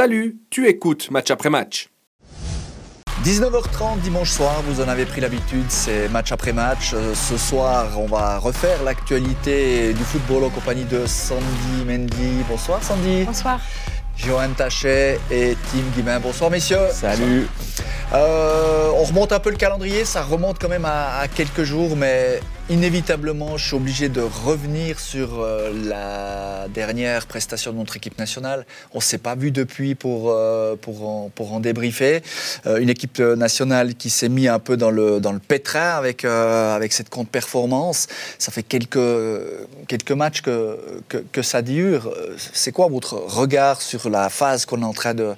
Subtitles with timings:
[0.00, 1.90] Salut, tu écoutes match après match.
[3.22, 6.92] 19h30 dimanche soir, vous en avez pris l'habitude, c'est match après match.
[6.94, 12.42] Euh, ce soir, on va refaire l'actualité du football en compagnie de Sandy Mendy.
[12.48, 13.24] Bonsoir Sandy.
[13.24, 13.60] Bonsoir.
[14.16, 16.18] Johan Tachet et Tim Guimain.
[16.18, 16.88] Bonsoir messieurs.
[16.92, 17.46] Salut.
[18.14, 22.40] Euh, on remonte un peu le calendrier, ça remonte quand même à, quelques jours, mais
[22.70, 28.64] inévitablement, je suis obligé de revenir sur euh, la dernière prestation de notre équipe nationale.
[28.94, 32.22] On ne s'est pas vu depuis pour, euh, pour, en, pour en débriefer.
[32.64, 36.92] une équipe nationale qui s'est mise un peu dans le, dans le pétrin avec, avec
[36.92, 38.06] cette contre-performance.
[38.38, 38.98] Ça fait quelques,
[39.88, 40.78] quelques matchs que,
[41.08, 42.12] que, que ça dure.
[42.38, 45.34] C'est quoi votre regard sur la phase qu'on est en train de,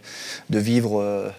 [0.51, 1.33] de vivre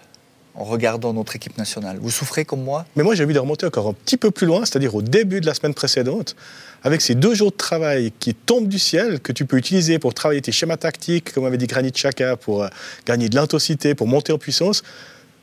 [0.54, 1.98] en regardant notre équipe nationale.
[2.00, 4.46] Vous souffrez comme moi Mais moi, j'ai envie de remonter encore un petit peu plus
[4.46, 6.36] loin, c'est-à-dire au début de la semaine précédente,
[6.84, 10.14] avec ces deux jours de travail qui tombent du ciel, que tu peux utiliser pour
[10.14, 12.68] travailler tes schémas tactiques, comme avait dit Granit Xhaka, pour euh,
[13.06, 14.82] gagner de l'intensité, pour monter en puissance.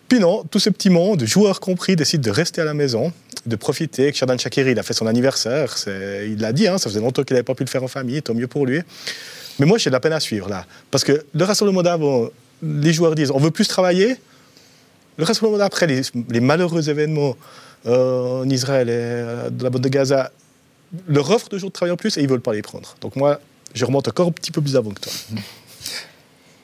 [0.08, 3.12] Puis non, tout ce petit monde, joueurs compris, décide de rester à la maison,
[3.46, 4.12] de profiter.
[4.12, 7.34] Xherdan Shakiri, il a fait son anniversaire, il l'a dit, hein, ça faisait longtemps qu'il
[7.34, 8.82] n'avait pas pu le faire en famille, tant mieux pour lui.
[9.60, 10.66] Mais moi, j'ai de la peine à suivre là.
[10.90, 12.30] Parce que le rassemblement d'avant,
[12.62, 14.18] les joueurs disent on veut plus travailler,
[15.22, 17.36] le rassemblement d'après, les, malheureux événements
[17.86, 20.32] euh, en Israël et euh, de la bande de Gaza,
[21.08, 22.96] leur offre de jours de travail en plus et ils ne veulent pas les prendre.
[23.02, 23.40] Donc moi,
[23.76, 25.14] je remonte encore un petit peu plus avant que toi.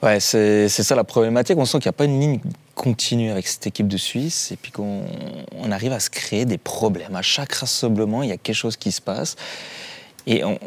[0.03, 1.58] Ouais, c'est ça la problématique.
[1.58, 2.39] On sent qu'il n'y a pas une ligne
[2.75, 5.02] continue avec cette équipe de Suisse et puis qu'on
[5.55, 7.16] on arrive à se créer des problèmes.
[7.16, 9.36] À chaque rassemblement, il y a quelque chose qui se passe.
[10.27, 10.59] Et on,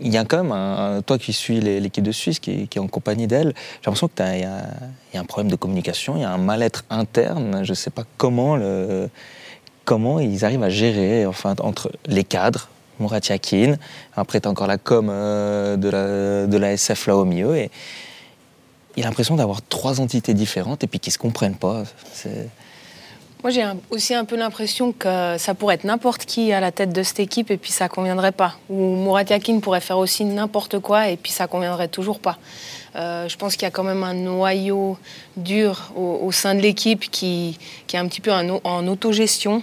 [0.00, 2.88] il y a quand même, un, toi qui suis l'équipe de Suisse, qui, est en
[2.88, 4.44] compagnie d'elle, j'ai l'impression qu'il y,
[5.16, 7.64] a un problème de communication, il y a un mal-être interne.
[7.64, 8.58] Je ne sais pas comment,
[9.84, 12.68] comment ils arrivent à gérer enfin, entre les cadres,
[13.00, 13.76] Murat Yakin,
[14.16, 17.56] après tu as encore la com euh, de, la, de la SF là au milieu,
[17.56, 17.70] et
[18.96, 21.84] il a l'impression d'avoir trois entités différentes et puis qui ne se comprennent pas.
[23.46, 26.92] Moi, j'ai aussi un peu l'impression que ça pourrait être n'importe qui à la tête
[26.92, 28.56] de cette équipe et puis ça conviendrait pas.
[28.68, 32.38] Ou Murat Yakin pourrait faire aussi n'importe quoi et puis ça conviendrait toujours pas.
[32.96, 34.98] Euh, je pense qu'il y a quand même un noyau
[35.36, 37.56] dur au, sein de l'équipe qui,
[37.94, 39.62] est un petit peu en, autogestion,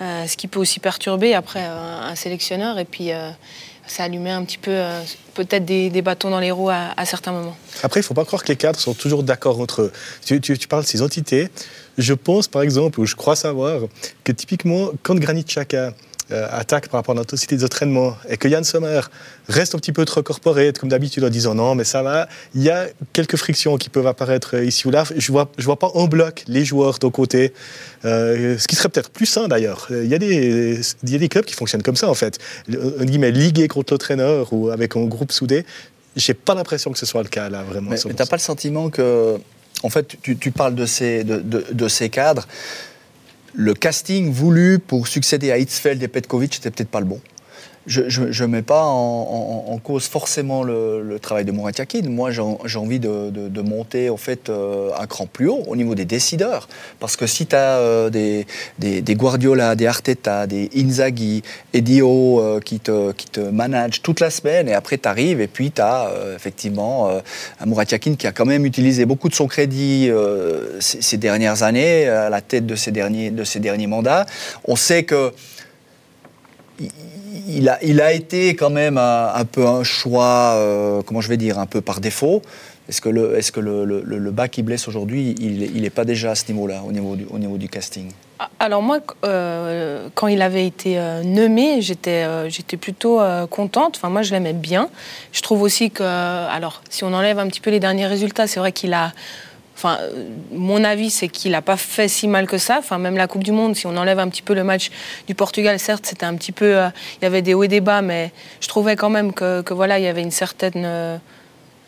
[0.00, 3.30] euh, ce qui peut aussi perturber après un, sélectionneur et puis euh,
[3.86, 4.82] ça allumait un petit peu
[5.34, 7.56] peut-être des, bâtons dans les roues à, certains moments.
[7.84, 9.92] Après, il ne faut pas croire que les cadres sont toujours d'accord entre eux.
[10.24, 11.48] Tu parles de ces entités.
[12.00, 13.82] Je pense, par exemple, ou je crois savoir,
[14.24, 15.92] que typiquement, quand Granit Xhaka
[16.32, 19.00] euh, attaque par rapport à l'intensité des entraînements et que Yann Sommer
[19.48, 22.62] reste un petit peu trop corporate, comme d'habitude, en disant non, mais ça va, il
[22.62, 25.02] y a quelques frictions qui peuvent apparaître ici ou là.
[25.04, 27.52] Je ne vois, je vois pas en bloc les joueurs d'un côté,
[28.04, 29.88] euh, ce qui serait peut-être plus sain d'ailleurs.
[29.90, 32.38] Il y, a des, il y a des clubs qui fonctionnent comme ça, en fait.
[32.68, 35.66] On guillemets, ligués contre l'entraîneur ou avec un groupe soudé.
[36.14, 37.90] J'ai pas l'impression que ce soit le cas là, vraiment.
[37.90, 39.36] Mais, tu n'as pas le sentiment que
[39.82, 41.24] en fait, tu, parles de ces,
[41.88, 42.46] ces cadres.
[43.54, 47.20] Le casting voulu pour succéder à Hitzfeld et Petkovic n'était peut-être pas le bon
[47.86, 52.02] je ne mets pas en, cause forcément le, travail de Mourad Yakin.
[52.08, 56.04] Moi, j'ai envie de, monter en fait, euh, un cran plus haut au niveau des
[56.04, 56.68] décideurs.
[56.98, 61.42] Parce que si tu as euh, des, Guardiola, des Arteta, des Inzaghi,
[61.72, 65.70] Edio euh, qui, te, qui managent toute la semaine et après tu arrives et puis
[65.70, 67.10] tu as effectivement
[67.60, 70.10] un Mourad Yakin qui a quand même utilisé beaucoup de son crédit
[70.80, 74.26] ces, ces, dernières années à la tête de ces derniers, de ces derniers mandats.
[74.64, 75.32] On sait que
[77.48, 81.36] il a, il a été quand même un, peu un choix, euh, comment je vais
[81.36, 82.42] dire, un peu par défaut.
[82.88, 86.32] Est-ce que le, est que le, le, bas qui blesse aujourd'hui, il n'est pas déjà
[86.32, 88.10] à ce niveau-là, au niveau au niveau du casting?
[88.40, 93.94] Ah, alors moi, euh, quand il avait été euh, nommé, j'étais j'étais plutôt contente.
[93.96, 94.88] Enfin, moi, je l'aimais bien.
[95.32, 98.58] Je trouve aussi que, alors, si on enlève un petit peu les derniers résultats, c'est
[98.58, 99.12] vrai qu'il a
[99.82, 99.98] Enfin,
[100.52, 102.76] mon avis, c'est qu'il n'a pas fait si mal que ça.
[102.80, 104.90] Enfin, même la Coupe du Monde, si on enlève un petit peu le match
[105.26, 107.80] du Portugal, certes, c'était un petit peu, euh, il y avait des hauts et des
[107.80, 108.30] bas, mais
[108.60, 111.16] je trouvais quand même que, voilà, il y avait une certaine euh,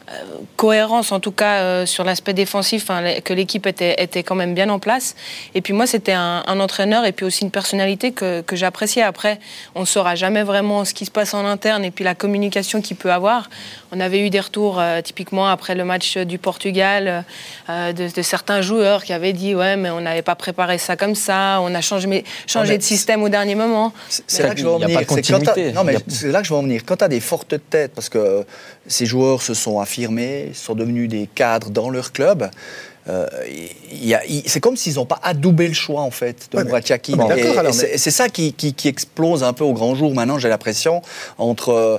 [0.08, 0.25] euh,
[0.56, 2.88] cohérence en tout cas euh, sur l'aspect défensif,
[3.24, 5.15] que l'équipe était, quand même bien en place.
[5.54, 9.03] Et puis moi, c'était un, entraîneur et puis aussi une personnalité que j'appréciais.
[9.03, 9.38] Après,
[9.74, 12.80] on ne saura jamais vraiment ce qui se passe en interne et puis la communication
[12.80, 13.50] qu'il peut avoir.
[13.92, 17.24] On avait eu des retours euh, typiquement après le match du Portugal
[17.68, 21.60] de, certains joueurs qui avaient dit ouais mais on n'avait pas préparé ça comme ça,
[21.62, 23.92] on a changé, changé de système au dernier moment.
[24.09, 25.00] C'est là que je veux en venir.
[25.74, 26.83] Non mais c'est là que je veux en venir.
[26.84, 28.44] Quand tu as des fortes têtes, parce que
[28.86, 32.50] ces joueurs se sont affirmés, sont devenus des cadres dans leur club.
[33.09, 33.27] Euh,
[34.47, 36.57] c'est comme s'ils n'ont pas adoubé le choix en fait de
[37.16, 37.25] Ouais.
[37.54, 40.15] Bon, alors, c'est- mais- c'est ça qui, qui- qui explose un peu au grand jour
[40.15, 41.03] maintenant, j'ai l'impression.
[41.39, 41.99] Entre, euh,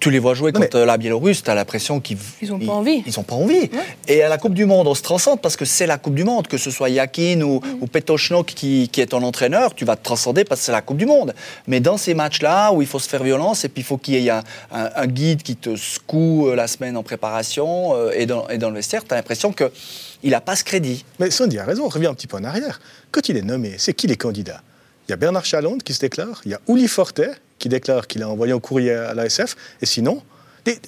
[0.00, 3.02] tu les vois jouer contre la Biélorusse, tu as l'impression qu'ils Ils ont pas envie.
[3.06, 3.70] Ils n'ont pas envie.
[4.08, 6.24] Et à la Coupe du Monde, on se transcende parce que c'est la Coupe du
[6.24, 7.78] Monde, que ce soit Yakin ou, Mm.
[7.82, 10.82] ou Petochnok qui, qui est ton entraîneur, tu vas te transcender parce que c'est la
[10.82, 11.34] Coupe du Monde.
[11.66, 14.14] Mais dans ces matchs-là où il faut se faire violence et puis il faut qu'il
[14.14, 14.42] y ait un,
[14.72, 18.58] un- un guide qui te secoue euh, la semaine en préparation euh, et, dans, et
[18.58, 19.52] dans le vestiaire, tu as l'impression
[20.20, 21.04] qu'il n'a pas ce crédit.
[21.18, 22.80] Mais Sandy a raison, on revient un petit peu en arrière.
[23.10, 24.62] Quand il est nommé, c'est qui les candidats?
[25.06, 28.06] Il y a Bernard Chalonde qui se déclare, il y a Uli Fortet qui déclare
[28.06, 30.22] qu'il a envoyé un courrier à l'ASF, et sinon,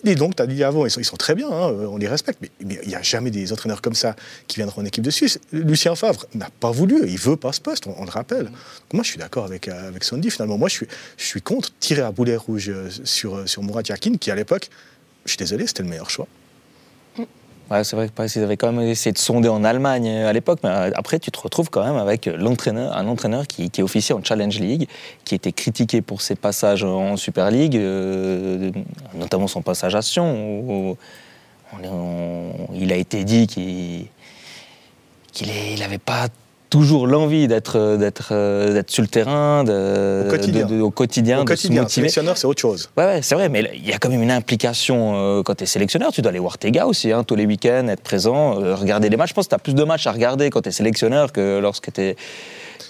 [0.05, 2.51] et donc, tu as dit avant, ils sont, très bien, hein, on les respecte, mais
[2.61, 4.15] il n'y a jamais des entraîneurs comme ça
[4.47, 5.39] qui viendront en équipe de Suisse.
[5.53, 8.51] Lucien Favre n'a pas voulu, il veut pas ce poste, on, le rappelle.
[8.93, 10.59] Moi, je suis d'accord avec, euh, Sandy, finalement.
[10.59, 10.85] Moi, je
[11.17, 14.69] suis, contre tirer à boulet rouge euh, sur, sur Murat Yakin, qui à l'époque,
[15.25, 16.27] je suis désolé, c'était le meilleur choix.
[17.85, 20.59] C'est vrai que ils avaient quand même essayé de sonder en Allemagne euh, à l'époque,
[20.65, 24.13] mais euh, après, tu te retrouves quand même avec l'entraîneur, un entraîneur qui, est officier
[24.13, 24.89] en Challenge League,
[25.25, 28.73] qui était critiqué pour ses passages en Super League, euh,
[29.15, 30.97] notamment son passage à Sion, où
[32.75, 34.09] il a été dit qu'il
[35.79, 36.27] n'avait pas
[36.71, 40.67] toujours l'envie d'être d'être euh, d'être sur le terrain, de- Au quotidien.
[40.67, 41.95] de- de- au quotidien, Au de quotidien, se motiver.
[42.09, 42.89] sélectionneur, c'est autre chose.
[42.97, 45.65] Ouais, ouais, c'est vrai, mais il y a quand même une implication euh, quand tu
[45.65, 46.13] es sélectionneur.
[46.13, 49.09] Tu dois aller voir tes gars aussi, hein, tous les week-ends, être présent, euh, regarder
[49.11, 49.31] les matchs.
[49.31, 51.59] Je pense que tu as plus de matchs à regarder quand tu es sélectionneur que
[51.61, 52.17] lorsque tu es.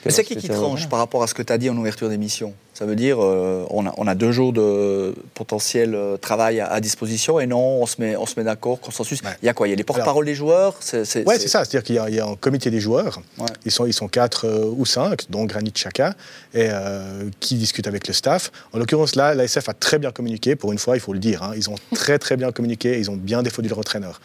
[0.05, 2.09] Mais c'est qui qui tranche par rapport à ce que tu as dit en ouverture
[2.09, 2.55] d'émission?
[2.81, 6.67] Ça veut dire, euh, on, a, on a deux jours de potentiel euh, travail à,
[6.73, 9.21] à disposition et non, on se met, on se met d'accord, consensus.
[9.43, 9.69] Il y a quoi?
[9.69, 10.77] Il y a les porte-parole des joueurs?
[10.81, 11.67] C'est, c'est- Ouais, ça.
[11.67, 13.21] C'est-à-dire qu'il y, a- il y a un comité des joueurs.
[13.39, 13.45] Ouais.
[13.67, 16.15] Ils, sont, ils sont quatre euh, ou cinq, dont Granit Xhaka,
[16.55, 18.51] et euh, qui discutent avec le staff.
[18.73, 20.57] En l'occurrence, là, l'ASF a très bien communiqué.
[20.57, 21.43] Pour une fois, il faut le dire.
[21.43, 21.53] hein.
[21.57, 22.99] Ils ont très, très bien communiqué.
[22.99, 24.23] Ils ont bien défendu leur entraîneur.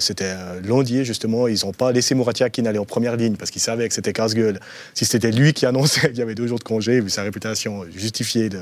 [0.00, 0.34] C'était
[0.64, 1.48] Londier, justement.
[1.48, 4.12] Ils n'ont pas laissé Mouratia qui aller en première ligne parce qu'ils savaient que c'était
[4.12, 4.58] casse-gueule.
[4.94, 7.84] Si c'était lui qui annonçait qu'il y avait deux jours de congé, vu sa réputation
[7.94, 8.60] justifiée de,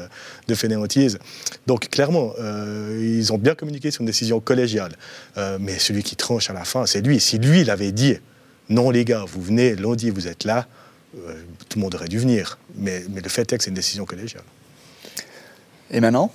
[0.49, 1.19] de fainéantise.
[1.67, 4.93] Donc, clairement, euh, ils ont bien communiqué sur une décision collégiale.
[5.39, 7.21] Euh, mais celui qui tranche à la fin, c'est lui.
[7.21, 8.17] Si lui, il avait dit
[8.69, 10.67] non, les gars, vous venez, lundi, vous êtes là,
[11.17, 11.35] euh,
[11.69, 12.59] tout le monde aurait dû venir.
[12.77, 14.43] Mais, mais le fait est que c'est une décision collégiale.
[15.91, 16.31] Et maintenant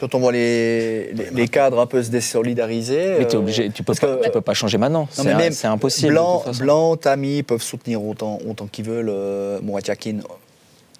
[0.00, 3.16] Quand on voit les, les, les cadres un peu se désolidariser.
[3.20, 5.02] Mais tu euh, obligé, tu peux, que- tu peux pas changer maintenant.
[5.02, 6.12] Non, C'est mais un- même c'est impossible.
[6.12, 6.44] Blanc.
[6.58, 9.60] Blanc, Tami peuvent soutenir autant, autant qu'ils veulent euh,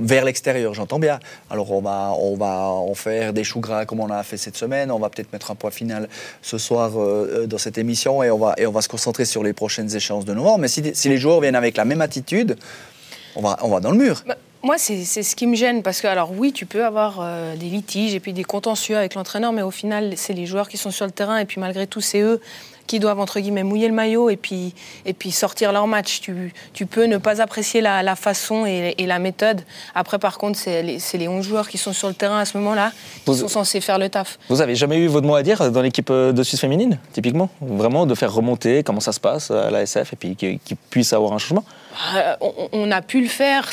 [0.01, 1.19] vers l'extérieur, j'entends bien.
[1.51, 4.57] Alors on va, on va en faire des choux gras comme on a fait cette
[4.57, 4.91] semaine.
[4.91, 6.09] On va peut-être mettre un point final
[6.43, 9.25] ce soir euh, euh, dans cette émission et on, va, et on va se concentrer
[9.25, 10.59] sur les prochaines échéances de novembre.
[10.59, 12.57] Mais si, les joueurs viennent avec la même attitude,
[13.37, 14.23] on va, on va dans le mur.
[14.27, 17.19] Bah, moi, c'est c'est ce qui me gêne parce que, alors oui, tu peux avoir
[17.21, 20.69] euh, des litiges et puis des contentieux avec l'entraîneur, mais au final, c'est les joueurs
[20.69, 22.41] qui sont sur le terrain et puis malgré tout, c'est eux
[22.89, 24.75] qui doivent entre guillemets mouiller le maillot et puis,
[25.07, 26.21] et puis sortir leur match.
[26.21, 29.61] Tu, tu peux ne pas apprécier la, la façon et, et la méthode.
[29.95, 32.59] Après, par contre, c'est les, les 11 joueurs qui sont sur le terrain à ce
[32.59, 32.91] moment-là
[33.25, 34.39] qui sont censés faire le taf.
[34.49, 37.51] Vous avez jamais eu votre mot à dire dans l'équipe euh, de Suisse féminine, typiquement?
[37.61, 40.77] Vraiment de faire remonter comment ça se passe à la SF et puis qu'il qu'il
[40.91, 41.65] puisse avoir un changement?
[42.41, 43.71] On, on a pu le faire,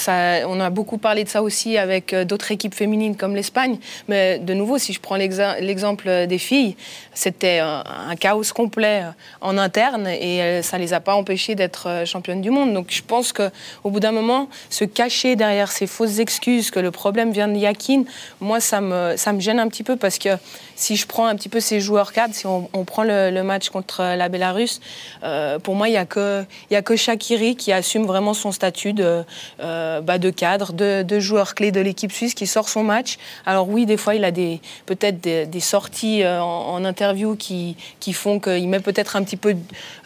[0.48, 3.78] on a beaucoup parlé de ça aussi avec euh, d'autres équipes féminines comme l'Espagne.
[4.08, 6.76] Mais de nouveau, si je prends l'exem- l'exemple des filles,
[7.14, 7.84] c'était un,
[8.20, 9.12] chaos complet euh,
[9.42, 12.74] en interne et euh, ça les a pas empêchées d'être euh, championnes du monde.
[12.74, 16.92] Donc je pense qu'au bout d'un moment, se cacher derrière ces fausses excuses que le
[16.92, 18.04] problème vient de Yakin,
[18.42, 20.30] moi ça me, gêne un petit peu parce que
[20.76, 24.02] si je prends un petit peu ces joueurs cadres, si on, prend le, match contre
[24.16, 24.82] la Bélarus,
[25.24, 28.52] euh, pour moi il n'y a que, y a que Shakiri qui assume vraiment son
[28.52, 29.24] statut de,
[29.60, 33.18] euh, bah, de cadre, de, de joueur clé de l'équipe suisse qui sort son match.
[33.46, 37.36] Alors oui, des fois, il a des, peut-être des, des sorties euh, en, en interview
[37.36, 39.56] qui, qui font qu'il met peut-être un petit peu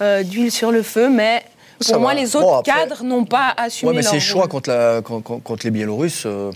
[0.01, 1.43] euh, d'huile sur le feu, mais
[1.79, 2.19] Ça pour moi, va.
[2.21, 5.01] les autres Bon, après- cadres n'ont pas assumé Ouais, mais leur ces choix contre, la-
[5.01, 6.51] contre, les Biélorusses, euh,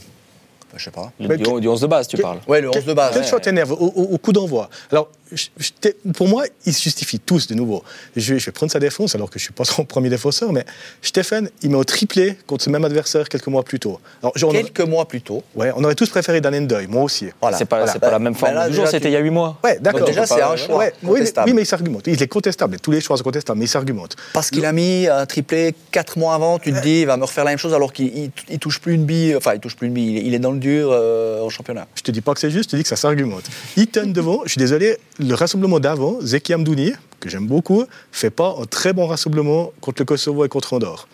[0.76, 1.12] je sais pas.
[1.20, 2.40] Le- Mais du, que- du 11 de base, tu que- parles.
[2.48, 3.14] Ouais, le 11 de base.
[3.14, 4.70] Quel choix t'énerve au, au- au coup d'envoi?
[4.92, 7.84] Alors, je- je t'ai- pour moi, ils se justifient tous de nouveau.
[8.16, 10.52] Je vais, je vais prendre sa défense, alors que je suis pas son premier défenseur,
[10.54, 10.66] mais
[11.02, 14.00] Stéphane, il met au triplé contre ce même adversaire quelques mois plus tôt.
[14.22, 15.44] Alors, aurait, Quelques mois plus tôt.
[15.56, 17.28] ouais, on aurait tous préféré Dan Ndeuil, moi aussi.
[17.42, 17.58] Voilà.
[17.58, 18.00] c'est pas, Voilà.
[18.00, 19.58] pas la même Bah, forme là, du jour, c'était tu- il y a 8 mois.
[19.64, 20.06] Ouais, d'accord.
[20.06, 21.50] Déjà, c'est un choix Ouais, oui, mais, contestable.
[21.50, 22.04] oui, mais il s'argumente.
[22.08, 22.80] Il est contestable.
[22.80, 24.16] Tous les choix sont contestables, mais il s'argumente.
[24.34, 27.24] Parce qu'il a mis un triplé quatre mois avant, tu te dis, il va me
[27.24, 29.76] refaire la même chose alors qu'il il, il touche plus une bille, enfin il touche
[29.76, 31.88] plus une bille, il, est- il est dans le dur euh, au championnat.
[31.96, 33.44] Je te dis pas que c'est juste, je te dis que ça s'argumente.
[33.78, 38.56] Eaton devant, je suis désolé, le rassemblement d'avant, Zeki Amdouni, que j'aime beaucoup, fait pas
[38.60, 41.08] un très bon rassemblement contre le Kosovo et contre Andorre.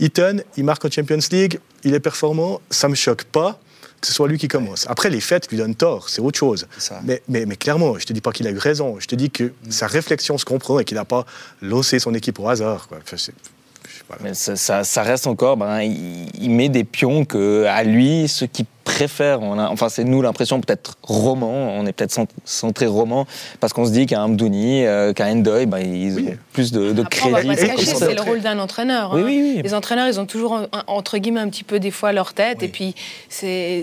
[0.00, 3.58] Eaton, il marque en Champions League, il est performant, ça me choque pas.
[4.00, 4.86] que ce soit lui qui commence.
[4.88, 6.66] Après, les fêtes lui donnent tort, c'est autre chose.
[7.04, 8.98] Mais, mais, mais, clairement, je te dis pas qu'il a eu raison.
[8.98, 11.24] Je te dis que sa réflexion se comprend et qu'il n'a pas
[11.60, 12.88] lancé son équipe au hasard.
[12.88, 12.98] Quoi.
[13.04, 13.16] Enfin,
[14.18, 14.30] voilà.
[14.30, 18.28] Mais ça, ça, ça, reste encore, ben, il, il, met des pions que, à lui,
[18.28, 22.86] ceux qui préfèrent, on a, enfin c'est nous l'impression peut-être roman, on est peut-être centré
[22.86, 23.26] roman,
[23.60, 26.28] parce qu'on se dit qu'un Amdouni, euh, qu'un Endoy, ben, ils oui.
[26.30, 27.34] ont plus de, de Après, crédit.
[27.34, 29.12] On va pas se cacher, c'est le rôle d'un entraîneur.
[29.14, 29.24] Oui, hein.
[29.26, 29.62] oui, oui.
[29.62, 32.66] Les entraîneurs, ils ont toujours, entre guillemets, un petit peu des fois leur tête, Oui.
[32.66, 32.94] et puis
[33.28, 33.82] c'est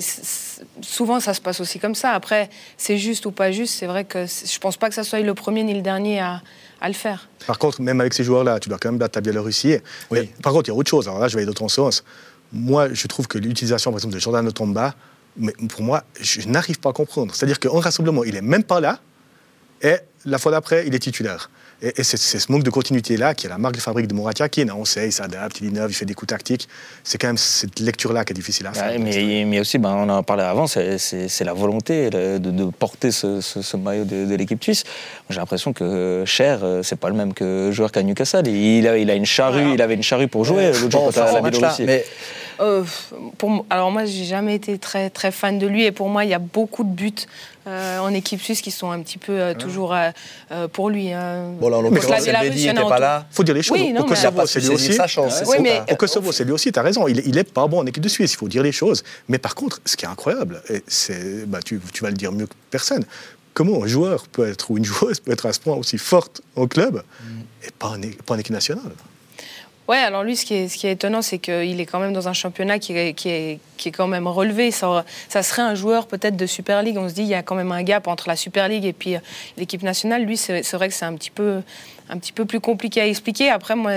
[0.82, 2.12] souvent ça se passe aussi comme ça.
[2.12, 5.20] Après, c'est juste ou pas juste, c'est vrai que je pense pas que ça soit
[5.20, 6.42] le premier ni le dernier à,
[6.82, 7.28] à le faire.
[7.48, 9.78] Par contre, même avec ces joueurs-là, tu dois quand même battre ta Biélorussie.
[10.12, 10.20] Oui.
[10.22, 11.08] Mais, par contre, il y a autre chose.
[11.08, 12.04] Alors là, je vais aller dans ton sens.
[12.52, 14.96] Moi, je trouve que l'utilisation, par exemple, de Jordan Tomba,
[15.38, 17.34] mais pour moi, je n'arrive pas à comprendre.
[17.36, 19.00] C'est-à-dire qu'en rassemblement, il est même pas là,
[19.82, 19.96] et
[20.26, 21.50] la fois d'après, il est titulaire.
[21.82, 24.68] Et, et c'est ce manque de continuité-là qui est la marque de fabrique de Moratiakin.
[24.76, 26.68] On sait, il s'adapte, il innove, il fait des coups tactiques.
[27.04, 28.92] C'est quand même cette lecture-là qui est difficile à faire.
[28.92, 33.12] Ouais, mais, mais, aussi, ben, on en parlait avant, c'est la volonté de, de porter
[33.12, 34.84] ce, ce, ce, maillot de, de l'équipe suisse.
[35.30, 38.48] J'ai l'impression que Cher, c'est pas le même que joueur qu'à Newcastle.
[38.48, 39.74] Il a, il a une charrue, ouais.
[39.76, 41.76] il avait une charrue pour jouer l'autre jour contre la.
[41.86, 42.06] Mais...
[42.60, 42.84] Euh,
[43.38, 46.30] pour, alors moi, j'ai jamais été très très fan de lui et pour moi, il
[46.30, 47.14] y a beaucoup de buts
[47.68, 49.96] euh, en équipe suisse qui sont un petit peu euh, toujours
[50.74, 51.12] pour lui.
[51.60, 53.26] Bon, là, en l'occurrence, Elbedi n'était pas là.
[53.32, 53.80] faut dire les choses.
[53.80, 54.94] Oui, non, au Kosovo, c'est lui aussi.
[54.94, 55.82] Sa chance, oui, mais...
[55.92, 57.08] Au Kosovo, c'est lui aussi, tu as raison.
[57.08, 59.04] Il, il est pas bon en équipe de Suisse, il faut dire les choses.
[59.28, 62.32] Mais par contre, ce qui est incroyable, et c'est, bah, tu, tu vas le dire
[62.32, 63.06] mieux que personne,
[63.54, 66.42] comment un joueur peut être, ou une joueuse peut être à ce point aussi forte
[66.56, 67.68] au club mm.
[67.68, 68.92] et pas en, pas en équipe nationale
[69.90, 72.78] Ouais, alors lui, ce qui est, étonnant, c'est qu'il est quand même dans un championnat
[72.78, 73.60] qui est,
[73.92, 74.70] quand même relevé.
[74.70, 75.04] Ça,
[75.42, 76.96] serait un joueur peut-être de Super League.
[77.00, 78.94] On se dit, il y a quand même un gap entre la Super League et
[78.94, 79.16] puis
[79.58, 80.26] l'équipe nationale.
[80.26, 81.64] Lui, c'est vrai que c'est un petit peu,
[82.46, 83.50] plus compliqué à expliquer.
[83.50, 83.94] Après, moi,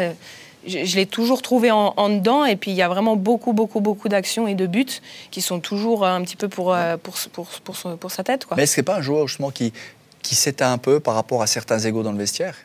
[0.67, 2.47] je, l'ai toujours trouvé en, dedans.
[2.47, 4.87] Et puis, il y a vraiment beaucoup, beaucoup, beaucoup d'actions et de buts
[5.31, 8.47] qui sont toujours un petit peu pour, pour sa tête.
[8.57, 9.75] Mais est-ce que pas un joueur, justement, qui,
[10.23, 12.57] qui s'éteint un peu par rapport à certains égaux dans le vestiaire?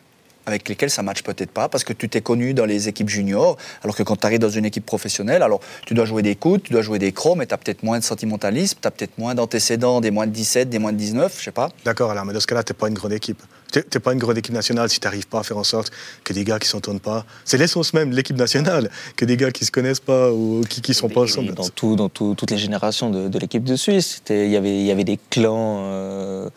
[0.47, 3.57] Avec lesquels ça matche peut-être pas, parce que tu t'es connu dans les équipes juniors,
[3.83, 6.63] alors que quand tu arrives dans une équipe professionnelle, alors tu dois jouer des coups,
[6.63, 9.17] tu dois jouer des crocs, mais tu as peut-être moins de sentimentalisme, tu as peut-être
[9.17, 11.69] moins d'antécédents, des moins de 17, des moins de 19, je sais pas.
[11.83, 13.41] D'accord, alors, mais dans ce cas-là, tu pas une grande équipe.
[13.73, 15.91] Tu n'es pas une grande équipe nationale si tu n'arrives pas à faire en sorte
[16.23, 17.25] que des gars qui ne s'entendent pas.
[17.43, 20.61] C'est l'essence même de l'équipe nationale, que des gars qui ne se connaissent pas ou
[20.69, 21.53] qui ne sont pas ensemble.
[21.53, 24.83] Dans, tout, dans tout, toutes les générations de, de l'équipe de Suisse, il y avait,
[24.83, 25.79] y avait des clans.
[25.81, 26.49] Euh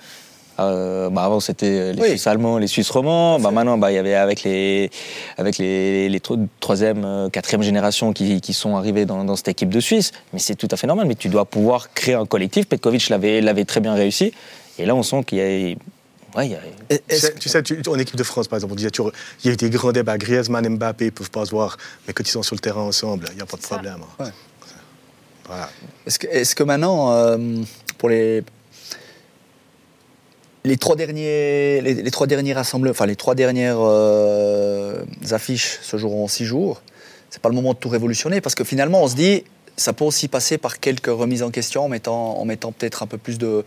[0.60, 2.08] euh, bah avant c'était les oui.
[2.10, 3.38] Suisses allemands, les Suisses romans.
[3.40, 4.90] Bah maintenant bah il y avait avec les
[5.38, 6.20] avec les, les
[6.60, 10.12] troisième, euh, quatrième génération qui, qui sont arrivés dans, dans, cette équipe de Suisse.
[10.32, 11.06] Mais c'est tout à fait normal.
[11.06, 12.66] Mais tu dois pouvoir créer un collectif.
[12.66, 14.32] Petkovic l'avait l'avait très bien réussi.
[14.78, 15.76] Et là on sent qu'il y a
[16.36, 16.56] Ouais,
[16.90, 16.98] a...
[17.40, 19.02] Tu sais, tu, en équipe de France, par exemple, on disait, tu,
[19.42, 20.16] il y a eu des grands débats.
[20.16, 21.76] Griezmann, Mbappé, ils peuvent pas se voir,
[22.06, 23.98] mais quand ils sont sur le terrain ensemble, il n'y a pas de problème.
[24.20, 24.30] Ouais.
[25.46, 25.68] Voilà.
[26.06, 27.36] Est-ce que, est que, maintenant, euh,
[27.98, 28.44] pour les
[30.64, 31.80] les trois derniers,
[33.34, 36.82] dernières euh, affiches se joueront en six jours.
[37.30, 39.44] C'est pas le moment de tout révolutionner parce que finalement on se dit
[39.76, 43.38] ça peut aussi passer par quelques remises en question en mettant, peut-être un peu plus
[43.38, 43.64] de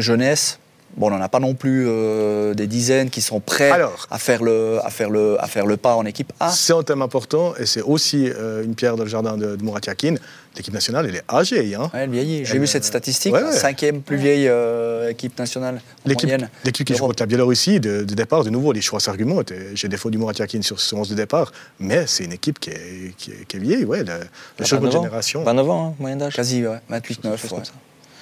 [0.00, 0.58] jeunesse.
[0.96, 4.18] Bon, on n'en a pas non plus euh, des dizaines qui sont prêts Alors, à,
[4.18, 6.50] faire le, à, faire le, à faire le pas en équipe A.
[6.50, 9.62] C'est un thème important et c'est aussi euh, une pierre dans le jardin de, de
[9.62, 10.14] Murat Yakin.
[10.56, 11.74] L'équipe nationale, elle est âgée.
[11.74, 11.90] Hein.
[11.92, 12.46] Ouais, elle vieillit.
[12.46, 13.34] J'ai vu cette statistique.
[13.34, 13.52] Ouais, ouais.
[13.52, 16.48] Cinquième plus vieille euh, équipe nationale moyenne.
[16.64, 19.52] L'équipe qui joue contre la Biélorussie, de, de, départ, de nouveau, les choix s'argumentent.
[19.74, 23.14] J'ai défendu Murat Yakin sur ce 11 de départ, mais c'est une équipe qui est,
[23.18, 23.84] qui est, qui est vieille.
[23.84, 24.14] Ouais, le,
[24.58, 25.42] le changement de génération.
[25.44, 26.34] 29 ans, hein, moyenne d'âge.
[26.34, 27.70] Quasi, ouais, 28-9.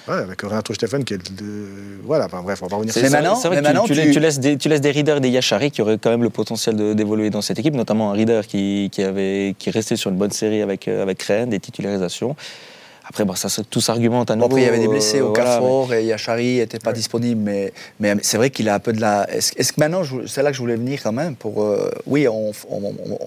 [0.06, 0.14] Ouais.
[0.14, 1.66] Avec Renato Steffen qui est de...
[2.04, 3.34] Voilà, enfin, bref, on va revenir sur ça.
[3.40, 5.70] C'est vrai que tu, tu, tu, tu, laisses des, tu laisses des Reader, des Yachari
[5.70, 9.02] qui auraient quand même le potentiel d'évoluer dans cette équipe, notamment un Reader qui, qui,
[9.02, 12.36] avait, qui restait sur une bonne série avec, avec Rennes, des titularisations.
[13.06, 14.46] Après, bon, ça, tout s'argumente à nouveau.
[14.46, 16.06] Après, il y avait des blessés euh, au Carrefour voilà, mais...
[16.06, 16.96] et Yachari n'était pas ouais.
[16.96, 19.30] disponible, mais, mais c'est vrai qu'il a un peu de la.
[19.30, 21.64] Est-ce est que maintenant, c'est là que je voulais venir quand même pour.
[21.64, 23.18] Euh, oui, on, on, on,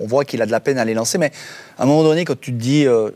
[0.00, 1.32] on voit qu'il a de la peine à les lancer, mais
[1.78, 2.86] à un moment donné, quand tu te dis.
[2.86, 3.10] Euh,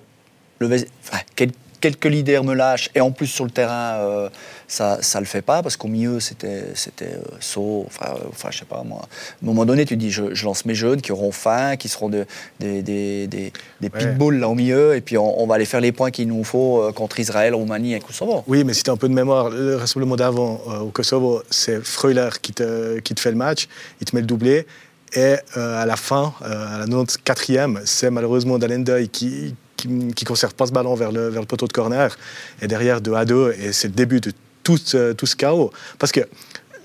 [0.58, 0.66] le,
[1.02, 4.28] enfin, quel, quelques leaders me lâchent et en plus sur le terrain euh,
[4.70, 8.50] ça ça le fait pas parce qu'au milieu c'était c'était euh, saut enfin euh, enfin
[8.52, 9.00] je sais pas moi.
[9.00, 9.04] À
[9.42, 12.08] un moment donné tu dis je, je lance mes jeunes qui auront faim qui seront
[12.08, 12.24] de,
[12.60, 15.80] des des, des, des pitbulls là au milieu et puis on, on, va aller faire
[15.80, 18.44] les points qu'il nous faut euh, contre Israël Roumanie et Kosovo.
[18.46, 21.42] Oui mais si tu as un peu de mémoire le rassemblement d'avant euh, au Kosovo
[21.50, 23.68] c'est Freuler qui te qui te fait le match
[24.00, 24.66] il te met le doublé
[25.12, 30.66] et à la fin, à la 94e, c'est malheureusement Dalendeuil qui, qui ne conserve pas
[30.66, 32.16] ce ballon vers le, poteau de corner.
[32.62, 34.32] Et derrière, 2 à 2, et c'est le début de
[34.62, 35.72] tout, ce chaos.
[35.98, 36.20] Parce que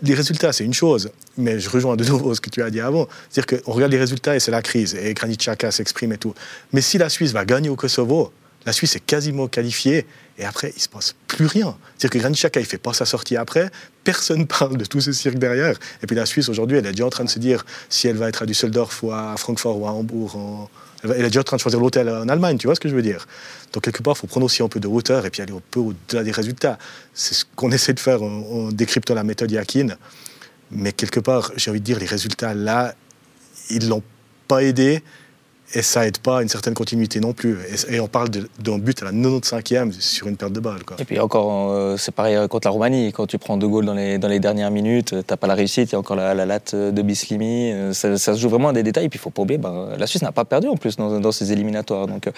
[0.03, 2.81] les résultats, c'est une chose, mais je rejoins de nouveau ce que tu as dit
[2.81, 3.07] avant.
[3.29, 6.33] C'est-à-dire qu'on regarde les résultats et c'est la crise, et Granit Xhaka s'exprime et tout.
[6.73, 8.31] Mais si la Suisse va gagner au Kosovo,
[8.65, 10.05] la Suisse est quasiment qualifiée.
[10.37, 11.77] Et après, il se passe plus rien.
[11.97, 13.69] C'est-à-dire que Granit Xhaka, il fait pas sa sortie après.
[14.03, 15.77] Personne parle de tout ce cirque derrière.
[16.01, 18.17] Et puis la Suisse, aujourd'hui, elle est déjà en train de se dire si elle
[18.17, 20.69] va être à Düsseldorf ou à Francfort ou à Hambourg.
[21.13, 22.95] Elle est déjà en train de choisir l'hôtel en Allemagne, tu vois ce que je
[22.95, 23.27] veux dire
[23.74, 25.62] Donc quelque part, il faut prendre aussi un peu de hauteur et puis aller un
[25.71, 26.77] peu au-delà des résultats.
[27.13, 29.95] C'est ce qu'on essaie de faire en, décryptant la méthode Yakin.
[30.71, 32.95] Mais quelque part, j'ai envie de dire, les résultats là,
[33.69, 34.03] ils l'ont
[34.47, 35.03] pas aidé
[35.75, 37.58] et ça aide pas à une certaine continuité non plus.
[37.89, 40.79] Et, on parle d'un but à la 95e sur une perte de balle.
[40.98, 43.12] Et puis encore, euh, c'est pareil euh, contre la Roumanie.
[43.12, 45.53] Quand tu prends deux goals dans les, dans les dernières minutes, euh, t'as pas la
[45.53, 47.74] réussite, il y a encore la, la latte de Bislimi.
[47.94, 49.05] Ça, se joue vraiment à des détails.
[49.05, 51.20] Et puis il faut pas oublier, ben, la Suisse n'a pas perdu en plus dans,
[51.20, 52.08] dans ses éliminatoires.
[52.08, 52.29] Donc,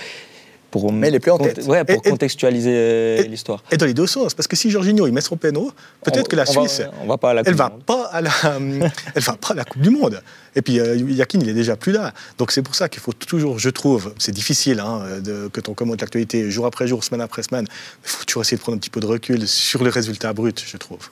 [0.72, 1.64] pour, Mais est plus en tête.
[1.66, 3.64] Ouais, pour Et- contextualiser euh, l'histoire.
[3.72, 5.72] Et dans les deux sens, parce que si Jorginho il met son péno,
[6.04, 8.32] peut-être que la va- Suisse, on va pas à la elle va pas à la,
[9.16, 10.22] elle va pas à la Coupe du Monde.
[10.56, 12.14] Et puis euh, Yakin, il est déjà plus là.
[12.38, 15.74] Donc c'est pour ça qu'il faut toujours, je trouve, c'est difficile hein, de, que on
[15.74, 17.66] commente l'actualité jour après jour, semaine après semaine.
[18.04, 20.64] Il faut toujours essayer de prendre un petit peu de recul sur le résultat brut,
[20.66, 21.10] je trouve.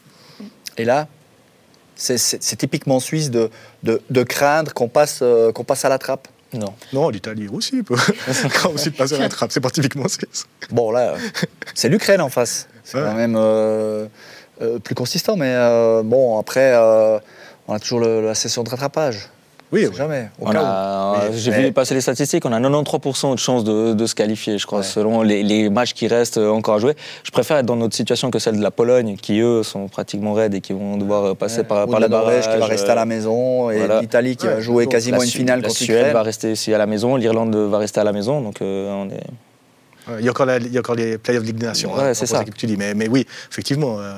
[0.77, 1.07] Et là,
[1.95, 2.17] c'est
[2.57, 3.49] typiquement suisse de,
[3.83, 6.27] de, de craindre qu'on passe, euh, qu'on passe à la trappe.
[6.53, 6.73] Non.
[6.93, 7.95] Non, l'Italie aussi peut.
[8.61, 10.05] Quand aussi de passer à la trappe, c'est pas typiquement.
[10.71, 11.15] Bon, là,
[11.73, 12.67] c'est l'Ukraine en face.
[12.83, 13.03] C'est Ouais.
[13.03, 14.05] quand même euh,
[14.61, 15.35] euh, plus consistant.
[15.35, 16.73] Mais euh, bon, après,
[17.67, 19.29] on a toujours le- la session de rattrapage.
[19.75, 20.29] Oui, jamais.
[20.39, 20.65] Au On cas où.
[20.65, 24.05] a- Mais- J'ai mais- vu passer les statistiques, on a 93% de chances de, de
[24.05, 24.85] se qualifier, je crois, Ouais.
[24.85, 26.95] selon les, les matchs qui restent encore à jouer.
[27.23, 30.33] Je préfère être dans notre situation que celle de la Pologne, qui eux sont pratiquement
[30.33, 32.65] raides et qui vont devoir passer par, Ou par de les la Norvège qui va
[32.65, 33.99] rester à la euh, maison et voilà.
[34.01, 36.77] l'Italie qui va jouer quasiment la une finale La contre Suède va rester ici à
[36.77, 39.23] la maison, l'Irlande va rester à la maison, donc euh, on est.
[40.07, 41.65] Ouais, Il y, a encore la- il y a encore les Playoffs de Ligue des
[41.65, 41.91] Nations.
[41.95, 42.43] Ouais, hein, c'est ça.
[42.45, 42.77] que tu dis.
[42.77, 44.13] Mais, mais oui, effectivement, euh,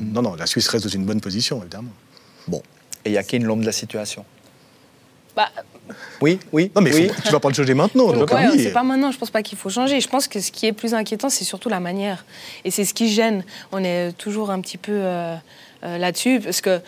[0.00, 1.92] non, non, la Suisse reste dans une bonne position, évidemment.
[2.48, 2.60] Bon.
[3.04, 4.24] Et Yakin, l'homme de la situation.
[5.36, 5.48] Bah,
[6.20, 7.08] Oui, oui, Non, mais oui.
[7.08, 8.12] faut- tu vas pas le changer maintenant.
[8.12, 8.62] Donc, ouais, oui.
[8.62, 10.00] c'est pas maintenant, je pense pas qu'il faut changer.
[10.00, 12.24] Je pense que ce qui est plus inquiétant, c'est surtout la manière.
[12.64, 13.44] Et c'est ce qui gêne.
[13.72, 15.34] On est toujours un petit peu euh,
[15.84, 16.78] euh, là-dessus, parce que euh,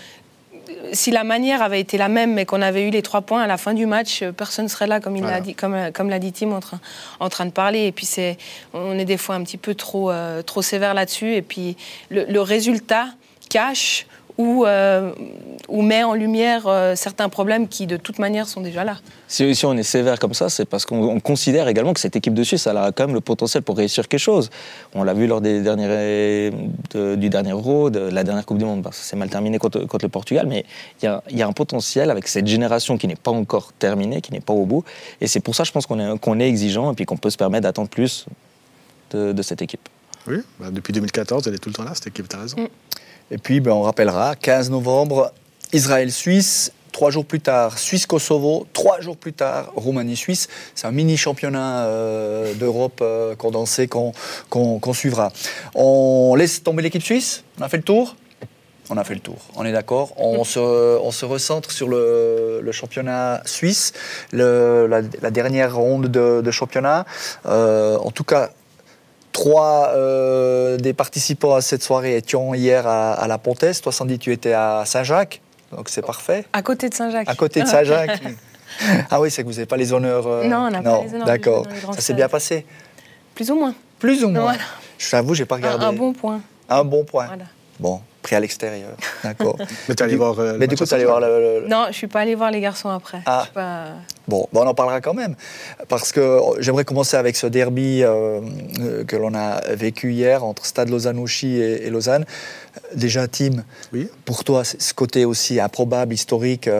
[0.92, 3.46] si la manière avait été la même, mais qu'on avait eu les trois points à
[3.46, 5.38] la fin du match, personne ne serait là, comme il Voilà.
[5.38, 6.80] l'a dit, comme, comme l'a dit Tim, en train,
[7.20, 7.86] en train de parler.
[7.86, 8.38] Et puis c'est,
[8.74, 11.34] on est des fois un petit peu trop, euh, trop sévère là-dessus.
[11.34, 11.76] Et puis
[12.10, 13.06] le, le résultat
[13.50, 14.06] cache
[14.42, 15.12] ou, euh,
[15.68, 18.98] ou met en lumière euh, certains problèmes qui, de toute manière, sont déjà là.
[19.28, 22.16] Si, si on est sévère comme ça, c'est parce qu'on on considère également que cette
[22.16, 24.50] équipe de Suisse elle a quand même le potentiel pour réussir quelque chose.
[24.94, 26.50] On l'a vu lors des derniers,
[26.92, 28.82] de- du dernier Euro, de la dernière Coupe du Monde.
[28.82, 30.64] Bah, ça s'est mal terminé contre, contre le Portugal, mais
[31.00, 33.72] il y a, il y a un potentiel avec cette génération qui n'est pas encore
[33.78, 34.84] terminée, qui n'est pas au bout.
[35.20, 37.30] Et c'est pour ça, je pense qu'on est, qu'on est exigeant et puis qu'on peut
[37.30, 38.26] se permettre d'attendre plus
[39.12, 39.88] de, de cette équipe.
[40.26, 42.56] Oui, bah, depuis 2014, elle est tout le temps là, cette équipe, tu as raison.
[42.60, 42.66] Mm.
[43.30, 45.32] Et puis, ben, on rappellera, 15 novembre,
[45.72, 46.72] Israël-Suisse.
[46.92, 48.66] Trois jours plus tard, Suisse-Kosovo.
[48.74, 50.48] Trois jours plus tard, Roumanie-Suisse.
[50.74, 54.12] C'est un mini championnat euh, d'Europe euh, condensé qu'on
[54.92, 55.32] suivra.
[55.74, 57.44] On laisse tomber l'équipe suisse?
[57.58, 58.16] On a fait le tour?
[58.90, 60.12] On a fait le tour, on est d'accord.
[60.18, 63.94] On se, on se recentre sur le, le championnat suisse,
[64.32, 67.06] le- la, la dernière ronde de, de championnat.
[67.46, 68.50] Euh, en tout cas,
[69.32, 73.80] trois euh, des participants à cette soirée étions hier à, à la Pontaise.
[73.80, 75.40] Toi, Sandy, tu étais à Saint-Jacques,
[75.74, 76.44] donc c'est parfait.
[76.52, 77.28] À côté de Saint-Jacques.
[77.28, 78.22] À côté de Saint-Jacques.
[79.10, 80.26] ah oui, c'est que vous n'avez pas les honneurs.
[80.26, 81.66] euh, Non, on n'a pas les honneurs D'accord.
[81.94, 82.64] Ça s'est bien passé
[83.34, 83.74] Plus ou moins.
[83.98, 84.62] Plus ou moins Voilà.
[84.98, 85.84] Je t'avoue, j'ai pas Un, regardé.
[85.86, 86.40] un bon point.
[86.68, 87.26] Un bon point.
[87.26, 87.44] Voilà.
[87.80, 88.90] Bon, pris à l'extérieur.
[89.24, 89.56] D'accord.
[89.88, 90.38] Mais tu allé voir.
[90.38, 92.50] euh, Mais du coup, tu allais voir le, le- Non, je suis pas allée voir
[92.50, 93.20] les garçons après.
[93.26, 93.38] Ah.
[93.40, 93.86] Je suis pas-
[94.28, 95.34] Bon, ben, on en parlera quand même.
[95.88, 98.40] Parce que j'aimerais commencer avec ce derby euh,
[98.80, 102.24] euh, que l'on a vécu hier entre Stade Lausanne-Ouchy et, et Lausanne.
[102.94, 104.08] Déjà, Tim, Oui.
[104.24, 106.70] pour toi, ce côté aussi improbable, historique, tu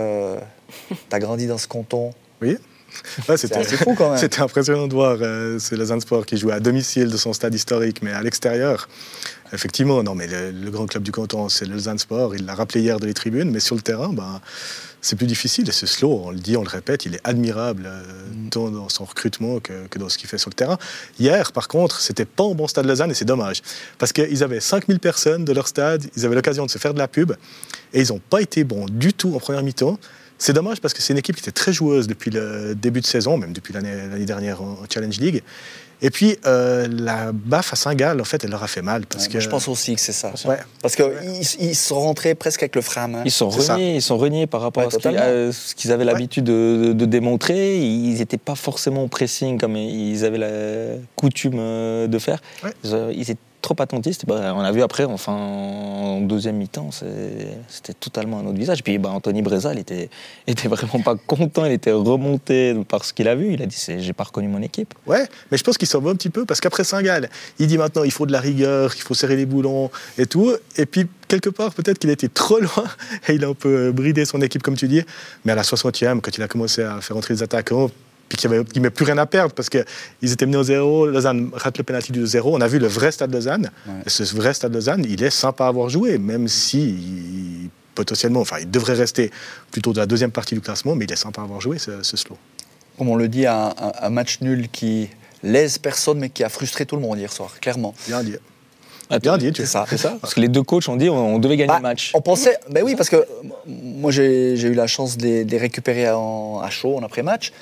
[1.11, 2.13] as grandi dans ce canton.
[2.41, 2.57] Oui.
[3.29, 4.19] Ouais, c'était assez fou quand même.
[4.19, 5.17] c'était impressionnant de voir.
[5.23, 8.87] euh, c'est Lausanne Sport qui jouait à domicile de son stade historique, mais à l'extérieur.
[9.53, 12.35] Effectivement, non, mais le, le grand club du canton, c'est le Lausanne Sport.
[12.35, 14.41] Il l'a rappelé hier dans les tribunes, mais sur le terrain, ben,
[15.03, 15.69] c'est plus difficile.
[15.69, 18.03] Et ce slow, on le dit, on le répète, il est admirable, euh,
[18.51, 20.79] tant dans son recrutement que, que dans ce qu'il fait sur le terrain.
[21.19, 23.63] Hier, par contre, c'était pas un bon stade Lausanne et c'est dommage.
[23.99, 26.99] Parce qu'ils avaient 5000 personnes de leur stade, ils avaient l'occasion de se faire de
[26.99, 27.33] la pub
[27.93, 29.99] et ils n'ont pas été bons du tout en première mi-temps.
[30.39, 33.07] C'est dommage parce que c'est une équipe qui était très joueuse depuis le début de
[33.07, 35.43] saison, même depuis l'année dernière en en Challenge League.
[36.05, 39.07] Et puis, euh, la baffe à Saint-Gall, en fait, elle leur a fait mal.
[39.07, 40.33] Parce Ouais, que, Je pense aussi que c'est ça.
[40.47, 40.59] Ouais.
[40.83, 41.13] Parce qu'ils
[41.61, 43.23] ils sont rentrés presque avec le frein à main.
[43.25, 43.75] Ils sont ça.
[43.75, 44.91] reniés, ils sont reniés par rapport Ouais, à
[45.53, 47.79] ce qu'ils, avaient l'habitude de, de- de démontrer.
[47.79, 52.41] Ils n'étaient pas forcément au pressing comme ils avaient la coutume euh, de faire.
[52.85, 54.27] Ils, euh, ils étaient trop attentiste.
[54.27, 58.83] Bah, on a vu après, enfin, en deuxième mi-temps, c'était totalement un autre visage.
[58.83, 60.11] Puis bah, Anthony Breza, il était,
[60.47, 63.55] était vraiment pas content, il était remonté par ce qu'il a vu.
[63.55, 64.93] Il a dit J'ai pas reconnu mon équipe.
[65.07, 67.79] Ouais, mais je pense qu'il s'en va un petit peu parce qu'après Saint-Gall, il dit
[67.79, 70.53] maintenant il faut de la rigueur, il faut serrer les boulons et tout.
[70.77, 72.85] Et puis, quelque part, peut-être qu'il était trop loin
[73.29, 75.03] et il a un peu bridé son équipe, comme tu dis.
[75.45, 77.91] Mais à la 60e, quand il a commencé à faire entrer les attaquants,
[78.33, 81.51] puis qu'il n'y avait plus rien à perdre parce qu'ils étaient menés au zéro, Lausanne
[81.53, 82.57] rate le pénalty du zéro.
[82.57, 83.71] On a vu le vrai stade Lausanne.
[83.87, 83.93] Ouais.
[84.07, 88.41] Et ce vrai stade Lausanne, il est sympa à avoir joué, même si il- potentiellement,
[88.41, 89.31] enfin, il devrait rester
[89.71, 92.03] plutôt de la deuxième partie du classement, mais il est sympa à avoir joué ce,
[92.03, 92.39] ce slow.
[92.97, 95.11] Comme on le dit, un, un- un match nul qui
[95.43, 97.95] lèse personne, mais qui a frustré tout le monde hier soir, clairement.
[98.09, 98.37] Bien dit.
[99.21, 99.85] Bien dit, tu C'est ça.
[99.87, 101.83] C'est ça Parce que les deux coachs ont dit on, on devait gagner Bah, le
[101.83, 102.13] match.
[102.15, 103.27] On pensait, ben oui, parce que
[103.67, 107.03] moi j'ai j'ai eu la chance de les, de les récupérer en- à chaud en
[107.03, 107.53] après-match.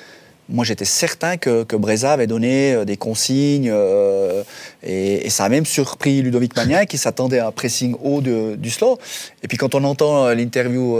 [0.51, 4.43] Moi j'étais certain que, que Breza avait donné euh, des consignes euh,
[4.83, 8.55] et, et ça a même surpris Ludovic Magnin qui s'attendait à un pressing haut de-
[8.55, 8.99] du slow.
[9.43, 10.97] Et puis quand on entend euh, l'interview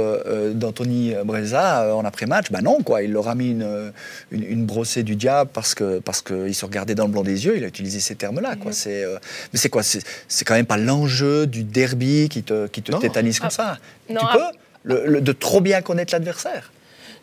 [0.53, 3.91] d'Anthony Breza en après-match, ben non quoi, il leur a mis une,
[4.31, 7.45] une, une brossée du diable parce que parce qu'il se regardait dans le blanc des
[7.45, 7.57] yeux.
[7.57, 8.71] Il a utilisé ces termes-là quoi.
[8.71, 9.17] C'est euh,
[9.53, 9.83] mais c'est quoi?
[9.83, 13.77] C'est c'est quand même pas l'enjeu du derby qui te qui te tétanise comme Ah,
[13.77, 13.77] ça.
[14.09, 14.33] non, tu ah.
[14.37, 16.71] peux le- le- de trop bien connaître l'adversaire.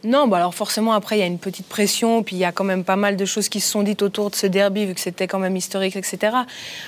[0.05, 2.53] Non, bah alors forcément, après, il y a une petite pression, puis il y a
[2.53, 4.95] quand même pas mal de choses qui se sont dites autour de ce derby, vu
[4.95, 6.37] que c'était quand même historique, etc.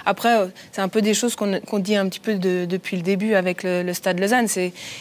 [0.06, 3.02] Après, euh, c'est un peu des choses qu'on dit un petit peu de- depuis le
[3.02, 4.46] début avec le, Stade Lausanne.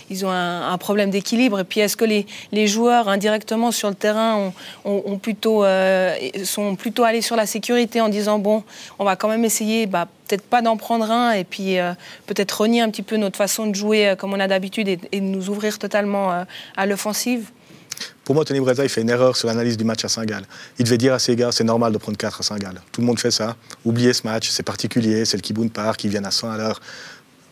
[0.10, 1.60] Ils ont un, problème d'équilibre.
[1.60, 4.52] Et puis, est-ce que les, joueurs, indirectement sur le terrain,
[4.86, 8.64] ont, plutôt, euh, sont plutôt allés sur la sécurité en disant, bon,
[8.98, 11.94] on va quand même essayer, bah, peut-être pas d'en prendre un, et puis euh,
[12.26, 15.20] peut-être renier un petit peu notre façon de jouer comme on a d'habitude et, et
[15.20, 16.46] de nous ouvrir totalement
[16.76, 17.52] à l'offensive?
[18.24, 20.44] Pour moi, Tony Breza, il fait une erreur sur l'analyse du match à Saint-Gall.
[20.78, 22.82] Il devait dire à ses gars, c'est normal de prendre 4 à Saint-Gall.
[22.92, 23.56] Tout le monde fait ça.
[23.86, 26.80] Oubliez ce match, c'est particulier, c'est le Kiboun Park, ils viennent à 100 à l'heure.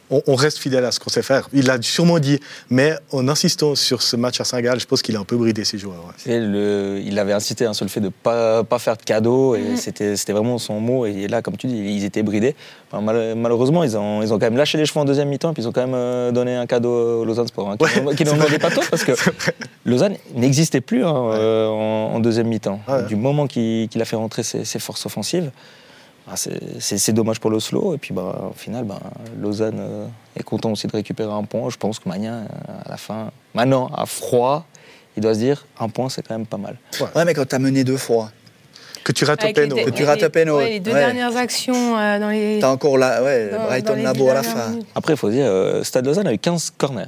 [0.10, 1.50] On, on reste fidèle à ce qu'on sait faire.
[1.52, 2.39] Il l'a sûrement dit,
[2.70, 5.65] mais en insistant sur ce match à Saint-Gall, je pense qu'il a un peu bridé
[5.65, 6.04] ses joueurs.
[6.26, 6.34] ouais.
[6.34, 9.02] Et le- il avait incité hein, sur le fait de ne pas, pas faire de
[9.04, 9.76] cadeaux, et Mhm.
[9.78, 11.06] c'était c'était vraiment son mot.
[11.06, 12.56] Et là, comme tu dis, ils étaient bridés.
[12.89, 15.52] Enfin, mal- malheureusement, ils ont, ils ont quand même lâché les chevaux en deuxième mi-temps,
[15.52, 17.84] et puis ils ont quand même euh, donné un cadeau au Lausanne Sport, hein, qui
[17.84, 18.02] Ouais.
[18.02, 19.12] n'en- qui n'en demandait pas trop, parce que
[19.86, 22.80] Lausanne n'existait plus hein, euh, en, en deuxième mi-temps.
[22.88, 23.04] Ouais.
[23.04, 25.52] Du moment qu'il qu'il a fait rentrer ses, ses forces offensives,
[26.28, 27.94] bah, c'est- dommage pour l'Oslo.
[27.96, 29.00] Et puis, bah, au final, bah,
[29.40, 31.70] Lausanne euh, est content aussi de récupérer un point.
[31.70, 32.46] Je pense que Magnin, euh,
[32.86, 34.66] à la fin, maintenant, à froid,
[35.16, 36.78] il doit se dire un point, c'est quand même pas mal.
[37.16, 38.30] Ouais, mais quand tu as mené deux fois,
[39.04, 39.76] Que tu rates au péno.
[39.76, 40.70] deux- Que tu rates à peine, ouais, ouais.
[40.72, 41.00] les deux Ouais.
[41.00, 42.60] dernières actions euh, dans les.
[42.60, 44.68] tu as encore la, ouais, dans- dans Brighton les Labo à la fin.
[44.70, 44.88] minutes.
[44.96, 47.06] Après, il faut dire, euh, Stade Lausanne a eu 15 corners.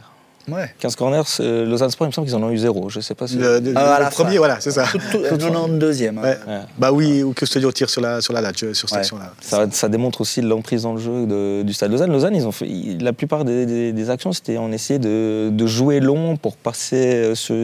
[0.52, 0.74] Ouais.
[0.80, 2.90] 15 corners, c'est- Lausanne Sport, il me semble qu'ils en ont eu zéro.
[2.90, 3.36] Je sais pas si.
[3.38, 4.38] Le, le- Ah, le premier, fin.
[4.38, 4.86] voilà, c'est ça.
[4.92, 6.18] Tout, tout, 92e.
[6.18, 6.22] hein.
[6.22, 6.38] Ouais.
[6.48, 6.60] Ouais.
[6.78, 8.98] Bah oui, ou que Studio tire sur la, sur la latch, sur cette Ouais.
[9.00, 9.34] action-là.
[9.42, 12.12] Ça, ça démontre aussi l'emprise dans le jeu de- du Stade Lausanne.
[12.12, 15.50] Lausanne, ils ont fait, ils- la plupart des, des- des actions, c'était on essayait de,
[15.52, 17.56] de jouer long pour passer euh, sur,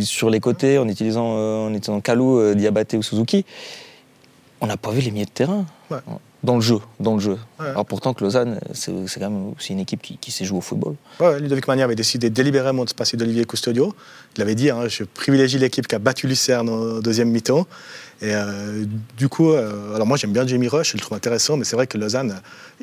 [0.00, 3.44] sur les côtés en utilisant, euh, en utilisant Kalou, euh, Diabaté ou Suzuki.
[4.60, 5.98] On n'a pas vu les milieux de terrain Ouais.
[6.42, 7.36] Dans le jeu, dans le jeu.
[7.58, 7.66] Ouais.
[7.66, 10.60] Alors pourtant que Lausanne, c'est quand même aussi une équipe qui, qui sait jouer au
[10.60, 10.94] football.
[11.18, 13.94] Ouais, Ludovic Magnin avait décidé délibérément de se passer d'Olivier Custodio.
[14.36, 17.66] Il avait dit, hein, je privilégie l'équipe qui a battu Lucerne au deuxième mi-temps.
[18.22, 18.84] Et euh,
[19.16, 21.76] du coup, euh, alors moi j'aime bien Jamie Rush, je le trouve intéressant, mais c'est
[21.76, 22.40] vrai que Lausanne,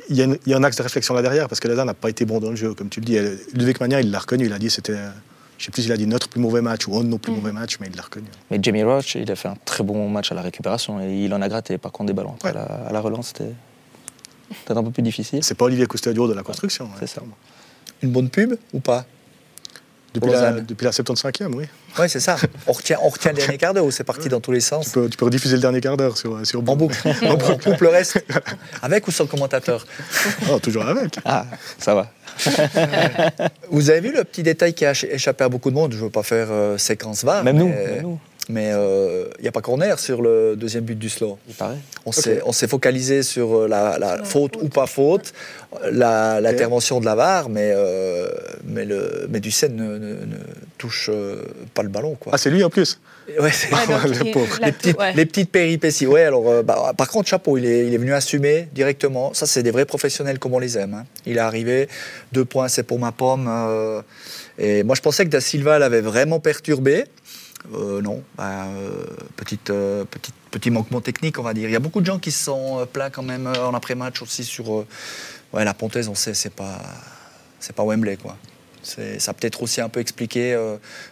[0.10, 2.10] il y, a y un axe de réflexion là derrière, parce que Lausanne n'a pas
[2.10, 3.18] été bon dans le jeu, comme tu le dis.
[3.54, 4.98] Ludovic Magnin, il l'a reconnu, il a dit c'était,
[5.58, 7.32] je sais plus s'il a dit notre plus mauvais match ou un de nos plus
[7.32, 8.28] mauvais matchs, mais il l'a reconnu.
[8.52, 11.34] Mais Jamie Roach, il a fait un très bon match à la récupération et il
[11.34, 12.36] en a gratté par contre des ballons.
[12.44, 12.50] Ouais.
[12.50, 13.54] à, la, à la relance, c'était
[14.66, 15.44] peut-être un peu plus difficile.
[15.44, 16.90] C'est pas Olivier Custodio de la construction.
[17.00, 17.22] c'est ça.
[18.02, 19.06] Une bonne pub ou pas?
[20.14, 21.66] Depuis la, depuis la 75e, oui.
[22.00, 22.38] Ouais, c'est ça.
[22.68, 24.66] On retient, on retient le dernier quart d'heure où c'est parti dans tous les Tu
[24.68, 24.88] sens.
[24.90, 26.98] peux, tu peux rediffuser le dernier quart d'heure sur, sur En boucle.
[27.24, 28.24] On coupe le reste.
[28.82, 29.86] Avec ou sans commentateur?
[30.50, 31.18] Oh, toujours avec.
[31.26, 31.46] Ah,
[31.78, 32.10] ça va.
[33.70, 35.92] Vous avez vu le petit détail qui a écha- échappé à beaucoup de monde?
[35.94, 37.44] Je ne veux pas faire euh, séquence VAR.
[37.44, 40.84] Même nous, mais- même nous, Mais euh, il n'y a pas corner sur le deuxième
[40.84, 41.38] but du slow.
[41.48, 41.78] il paraît.
[42.06, 45.34] On s'est focalisé sur euh, la, la faute ou pas faute,
[45.92, 48.30] la- l'intervention de la VAR, mais, euh,
[48.66, 50.38] mais, le, mais Ducène ne, ne- ne
[50.78, 51.42] touche euh,
[51.74, 52.16] pas le ballon.
[52.20, 52.34] Quoi.
[52.36, 53.00] Ah, c'est lui en plus.
[53.40, 54.60] Ouais, c'est- le pauvre.
[54.64, 55.14] les, petites, ouais.
[55.14, 56.06] les petites péripéties.
[56.08, 59.34] Ouais, alors, euh, bah, par contre, chapeau, il est, il est venu assumer directement.
[59.34, 60.94] Ça, c'est des vrais professionnels comme on les aime.
[60.94, 61.06] hein.
[61.26, 61.90] Il est arrivé,
[62.32, 63.48] deux points, c'est pour ma pomme.
[63.50, 64.02] euh,
[64.58, 67.06] et moi, je pensais que Da Silva l'avait vraiment perturbé.
[67.74, 68.68] Euh, non, bah,
[69.38, 69.66] petite,
[70.12, 71.68] petite, petit manquement technique, on va dire.
[71.68, 74.44] Il y a beaucoup de gens qui se sont plaints quand même en après-match aussi
[74.44, 74.70] sur
[75.52, 76.08] ouais, la Pontaise.
[76.10, 76.80] On sait, c'est pas,
[77.60, 78.38] c'est pas Wembley, quoi.
[78.84, 80.56] C'est- Ça a peut-être aussi un peu expliqué.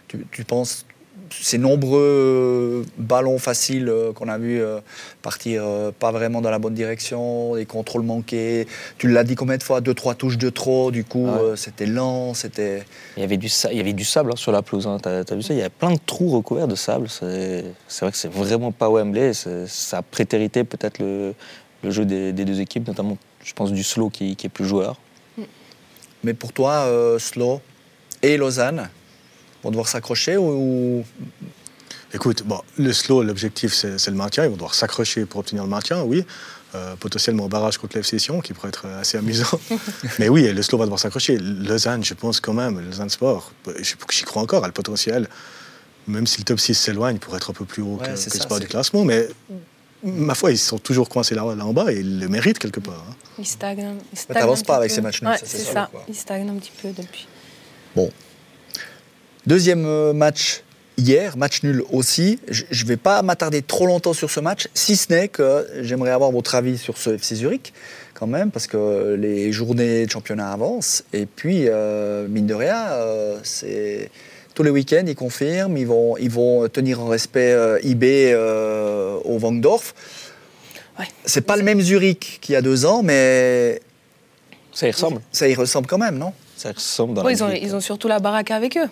[0.06, 0.86] tu, tu penses
[1.30, 4.80] ces nombreux ballons faciles euh, qu'on a vu euh,
[5.22, 8.66] partir euh, pas vraiment dans la bonne direction, les contrôles manqués.
[8.98, 9.80] Tu l'as dit combien de fois?
[9.80, 11.40] Deux, trois touches de trop, du coup, Ouais.
[11.40, 12.84] euh, c'était lent, c'était.
[13.16, 14.86] Il y avait du, sa- il y avait du sable hein, sur la pelouse.
[14.86, 14.98] hein.
[15.02, 15.54] T'as as vu ça?
[15.54, 17.08] Il y a plein de trous recouverts de sable.
[17.08, 19.32] C'est c'est vrai que c'est vraiment pas Wembley.
[19.34, 21.34] C'est- Ça a prétérité peut-être le,
[21.82, 24.66] le jeu des, des deux équipes, notamment, je pense, du slow qui, qui est plus
[24.66, 24.96] joueur.
[26.22, 27.60] Mais pour toi, euh, Slow
[28.22, 28.88] et Lausanne
[29.64, 31.04] vont devoir s'accrocher ou.
[32.12, 34.44] Écoute, bon, le slow, l'objectif, c'est c'est le maintien.
[34.44, 36.24] Ils vont devoir s'accrocher pour obtenir le maintien, oui.
[36.76, 39.46] Euh, potentiellement un barrage contre l'FC Sion, qui pourrait être assez amusant.
[40.18, 41.36] Mais oui, le slow va devoir s'accrocher.
[41.38, 45.28] Lausanne, je pense quand même, Lausanne Sport, je- j'y crois encore à le potentiel.
[46.08, 48.10] Même si le top 6 s'éloigne, pour être un peu plus haut Ouais, que, que
[48.10, 49.04] le ça, sport c'est- du classement.
[49.04, 49.28] Mais
[50.02, 52.80] ma foi, ils sont toujours coincés là, là en bas et ils le méritent quelque
[52.80, 53.04] part.
[53.08, 53.14] hein.
[53.38, 53.78] Il stagne.
[53.78, 54.96] il Mais stagne t'avances un pas avec peu.
[54.96, 55.88] ces matchs nuls, Ouais, c'est ça.
[55.90, 56.04] quoi.
[56.08, 57.26] Il stagne un petit peu depuis.
[59.46, 60.62] Deuxième euh, match
[60.96, 62.38] hier, match nul aussi.
[62.48, 66.10] Je ne vais pas m'attarder trop longtemps sur ce match, si ce n'est que j'aimerais
[66.12, 67.72] avoir votre avis sur ce FC Zurich,
[68.14, 71.04] quand même, parce que les journées de championnat avancent.
[71.12, 74.10] Et puis, euh, mine de rien, euh, c'est.
[74.54, 79.18] Tous les week-ends, ils confirment, ils vont, ils vont tenir en respect euh, IB euh,
[79.24, 79.96] au Wangdorf.
[80.96, 81.06] Ouais.
[81.24, 83.80] C'est pas le même Zurich qu'il y a deux ans, mais
[84.72, 85.20] Ça y ressemble.
[85.32, 86.32] ça y ressemble quand même, non?
[86.64, 87.62] Ça ressemble dans Ouais, la ils, ont, limite.
[87.62, 88.88] ils ont surtout la baraque avec eux.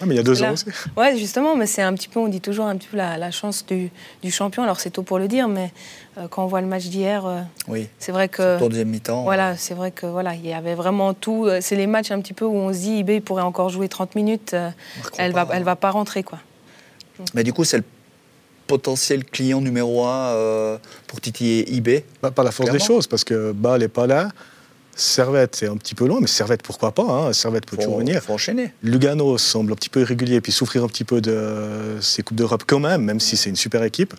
[0.00, 0.50] Ah, mais il y a deux Là.
[0.50, 0.66] ans aussi.
[0.96, 3.30] Ouais, justement, mais c'est un petit peu, on dit toujours un petit peu la, la
[3.30, 3.90] chance du,
[4.22, 4.62] du champion.
[4.62, 5.72] Alors c'est tôt pour le dire, mais
[6.18, 7.88] euh, quand on voit le match d'hier, euh, Oui.
[7.98, 8.62] c'est vrai que.
[8.62, 9.22] Au deuxième mi-temps.
[9.24, 11.46] Voilà, c'est vrai que voilà, il y avait vraiment tout.
[11.46, 13.88] Euh, C'est les matchs un petit peu où on se dit, IB pourrait encore jouer
[13.88, 14.70] 30 minutes, euh,
[15.18, 15.56] elle pas, va, hein.
[15.58, 16.38] elle va pas rentrer quoi.
[17.34, 17.84] Mais du coup, c'est le
[18.66, 22.02] potentiel client numéro un euh, pour titiller IB.
[22.22, 24.28] Bah, par la force des choses, parce que Bâle n'est pas là.
[24.98, 27.98] Servette, c'est un petit peu loin, mais Servette, pourquoi pas hein, Servette peut toujours faut,
[27.98, 28.22] venir.
[28.22, 28.72] faut enchaîner.
[28.82, 32.64] Lugano semble un petit peu irrégulier, puis souffrir un petit peu de ses Coupes d'Europe
[32.66, 34.14] quand même, même si c'est une super équipe.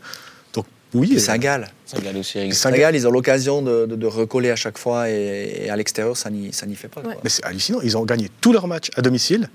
[0.53, 1.67] Donc oui, Et Saint-Gall.
[2.03, 2.33] Gagne aussi.
[2.33, 5.75] Saint-Gall- Saint-Gall, ils ont l'occasion de, de- de recoller à chaque fois et, et à
[5.75, 7.01] l'extérieur, ça n'y ça n'y fait pas.
[7.01, 7.15] quoi.
[7.23, 7.79] Mais c'est hallucinant.
[7.81, 9.49] Ils ont gagné tous leurs matchs à domicile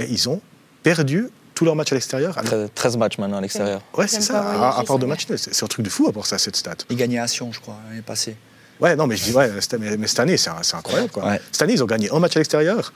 [0.00, 0.40] et ils ont
[0.82, 2.36] perdu tous leurs matchs à l'extérieur.
[2.36, 3.80] Alors, 13, 13 matchs maintenant à l'extérieur.
[3.96, 5.06] Ouais, c'est ça, à, part ça, de ouais.
[5.06, 6.74] matchs c'est un truc de fou à part ça, cette stat.
[6.90, 8.36] Ils gagnaient à Sion, je crois, l'année passée.
[8.80, 11.10] Ouais, non, mais je dis, ouais, mais, mais cette année, c'est incroyable.
[11.10, 11.24] Quoi.
[11.26, 11.40] Ouais.
[11.50, 12.92] Cette année, ils ont gagné un match à l'extérieur.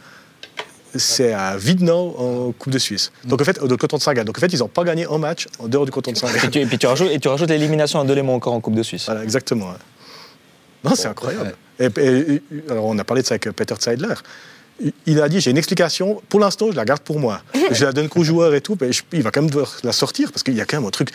[0.94, 3.12] C'est à Widnow en Coupe de Suisse.
[3.24, 4.24] Donc, en fait, de canton de Saint-Gall.
[4.24, 6.20] Donc, en fait, ils n'ont pas gagné un match en dehors du canton de Et
[6.20, 6.50] Saint-Gall.
[6.50, 8.82] tu, et puis tu rajoutes, et tu rajoutes l'élimination à Delémont encore en Coupe de
[8.82, 9.04] Suisse.
[9.06, 9.72] Voilà, exactement.
[10.82, 11.54] Non, c'est incroyable.
[11.78, 14.14] Et, et- alors, on a parlé de ça avec Peter Zeidler.
[15.06, 16.22] Il- a dit j'ai une explication.
[16.28, 17.42] Pour l'instant, je la garde pour moi.
[17.72, 18.76] Je la donne qu'aux joueurs et tout.
[18.80, 20.86] Mais je- il va quand même devoir la sortir parce qu'il y a quand même
[20.86, 21.10] un truc.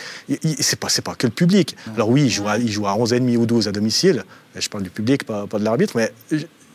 [0.60, 1.76] C'est pas, pas que le public.
[1.94, 4.24] Alors oui, il joue à, il joue à 11,5 ou 12 à domicile.
[4.58, 6.12] Je parle du public, pas, pas de l'arbitre, mais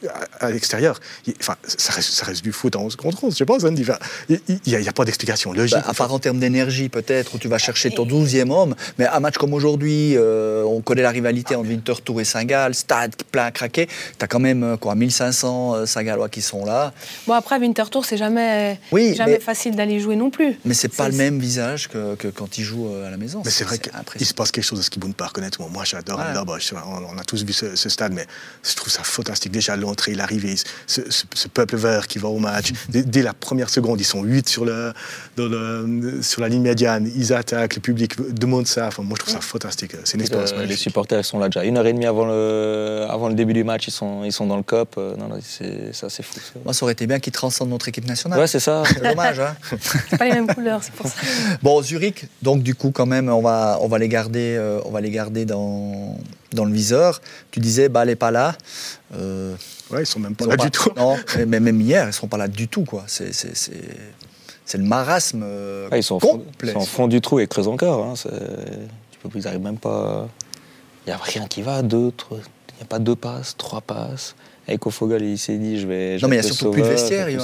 [0.08, 3.34] à, à l'extérieur, il- enfin, ça reste, ça reste du foot à 11 contre 11.
[3.34, 3.82] Je sais pas, Zandy.
[3.84, 3.98] Enfin,
[4.30, 5.78] il n'y a, pas d'explication logique.
[5.78, 8.76] Bah, à part en termes d'énergie, peut-être, où tu vas chercher ton 12e homme.
[8.98, 13.16] Mais un match comme aujourd'hui, euh, on connaît la rivalité entre Winterthur et Saint-Gall, stade
[13.32, 13.88] plein à craquer.
[13.88, 16.94] Tu as quand même euh, quoi, 1500 euh, Saint-Gallois qui sont là.
[17.28, 20.58] Bon après Winterthur, c'est jamais, Oui, jamais mais- facile d'aller jouer non plus.
[20.66, 23.42] Mais c'est pas le même visage que, que quand ils jouent à la maison.
[23.46, 25.70] Mais c'est vrai qu'il se passe quelque chose à Skiboun Park, honnêtement.
[25.70, 26.20] Moi, j'adore.
[26.60, 28.26] Je- On, on a tous vu ce, ce stade, mais
[28.68, 29.52] je trouve ça fantastique.
[29.52, 30.56] Déjà, l'entrée, l'arrivée,
[30.88, 32.72] ce, ce- ce peuple vert qui va au match.
[32.90, 34.94] Dès, dès la première seconde, ils sont 8 sur, le,
[35.36, 37.12] dans le- sur la ligne médiane.
[37.16, 38.88] Ils attaquent, le public demande ça.
[38.88, 39.92] Enfin, moi, je trouve ça fantastique.
[40.06, 42.26] C'est une expérience Euh, les supporters ils sont là déjà une heure et demie avant
[42.26, 44.96] le, avant le début du match, ils sont, ils sont dans le COP.
[44.98, 46.36] Euh, non, non, c'est ça, c'est fou.
[46.40, 46.60] ça.
[46.64, 48.40] Moi, ça aurait été bien qu'ils transcendent notre équipe nationale.
[48.40, 48.84] Ouais, c'est ça.
[48.88, 49.56] c'est dommage, hein
[50.08, 51.16] C'est pas les mêmes couleurs, c'est pour ça.
[51.62, 54.92] Bon, Zurich, donc du coup, quand même, on va, on va les garder, euh, on
[54.92, 56.18] va les garder dans,
[56.54, 57.22] dans le viseur.
[57.52, 58.56] Tu disais, bah, elle n'est pas là.
[59.16, 59.56] Euh,
[59.90, 60.90] Ouais, ils sont même pas là sont du tout.
[60.96, 63.04] Non, mais même hier, ils ne seront pas là du tout, quoi.
[63.08, 63.74] C'est, c'est, c'est,
[64.66, 66.70] c'est le marasme euh, Ouais, ils, sont fond, complet.
[66.70, 68.06] ils sont au fond du trou et creusent encore.
[68.06, 68.30] Hein, c'est-
[69.12, 70.30] tu peux, ils arrivent même pas.
[71.06, 71.82] Il n'y a rien qui va.
[71.82, 74.34] Deux, trois- il n'y a pas deux passes, trois passes.
[74.66, 76.18] Avec Ofogel, il s'est dit je vais.
[76.18, 77.28] je Non, mais il n'y a surtout plus de vestiaire.
[77.30, 77.38] Il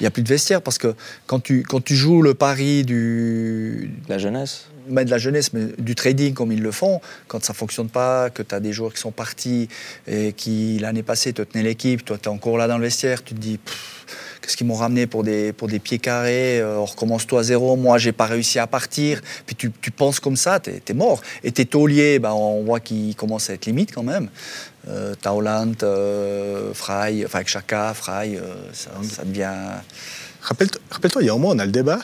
[0.00, 0.94] n'y a plus de vestiaire parce que
[1.26, 4.66] quand tu, quand tu joues le pari du, La jeunesse.
[4.92, 8.30] Mais de la jeunesse, mais du trading comme ils le font, quand ça fonctionne pas,
[8.30, 9.68] que tu as des joueurs qui sont partis
[10.06, 13.24] et qui l'année passée te tenaient l'équipe, toi tu es encore là dans le vestiaire,
[13.24, 14.06] tu te dis Pff,
[14.40, 17.42] qu'est-ce qu'ils m'ont ramené pour des, pour des pieds carrés, euh, on recommence toi à
[17.42, 20.94] zéro, moi j'ai pas réussi à partir, puis tu, tu penses comme ça, tu es,
[20.94, 21.22] mort.
[21.44, 24.28] Et tes tauliers, ben, on voit qu'ils commencent à être limite quand même.
[24.88, 28.40] Euh, t'as Hollande, euh, Fry, enfin avec Chaka, Fry, euh,
[28.72, 29.54] ça, ça devient.
[30.42, 32.00] Rappelle- Rappelle-toi, il y a un mois, on a le débat.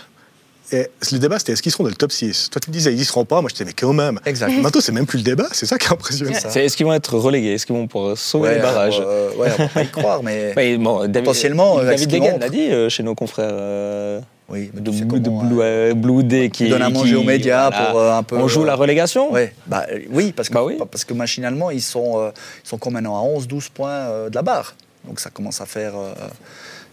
[0.71, 2.93] Et le débat, c'était est-ce qu'ils seront dans le top 6 Toi, tu me disais,
[2.93, 3.41] ils y seront pas.
[3.41, 4.21] Moi, je disais, mais quand même.
[4.27, 4.53] Exact.
[4.63, 5.47] Maintenant, c'est même plus le débat.
[5.53, 6.33] C'est ça qui est impressionnant.
[6.49, 7.55] C'est- Est-ce qu'ils vont être relégués?
[7.55, 9.01] Est-ce qu'ils vont pouvoir sauver Ouais, les barrages?
[9.05, 10.53] euh, ouais, on va pas y croire, mais.
[10.57, 12.39] Ouais, bon, David- Potentiellement, ce David montrent.
[12.41, 13.49] l'a dit euh, chez nos confrères.
[13.51, 16.65] euh, Oui, mais de, tu sais blue, de comment, blue, euh, euh, Blue Day qui
[16.65, 17.87] tu donnes à manger qui- aux médias voilà.
[17.91, 18.37] pour euh, un peu.
[18.37, 20.77] On joue la relégation Ouais, bah, euh, oui, parce que, Bah oui.
[20.91, 22.31] parce que machinalement, ils sont, euh,
[22.65, 24.75] ils sont quand maintenant à 11-12 points euh, de la barre.
[25.07, 26.13] Donc ça commence à faire, euh,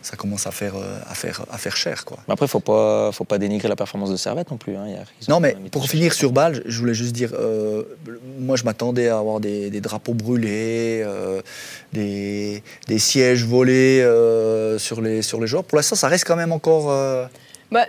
[0.06, 2.06] ça commence à faire, euh, à faire, à faire cher.
[2.06, 2.18] Quoi.
[2.28, 4.76] Mais après, faut pas, faut pas dénigrer la performance de Servette non plus.
[4.76, 4.86] hein.
[4.88, 7.82] Hier, Non, mais pour finir sur Bâle, je voulais juste dire, euh,
[8.40, 11.42] moi je m'attendais à avoir des, des drapeaux brûlés, euh,
[11.94, 15.64] des, des sièges volés euh, sur, les, sur les joueurs.
[15.64, 16.92] Pour l'instant, ça reste quand même encore.
[16.92, 17.26] euh,
[17.72, 17.86] Bah,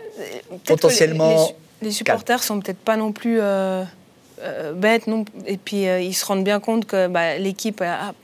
[0.65, 3.85] Potentiellement Les, les- les supporters sont peut-être pas non plus euh,
[4.43, 7.83] euh, bêtes, non et puis euh, ils se rendent bien compte que bah, l'équipe,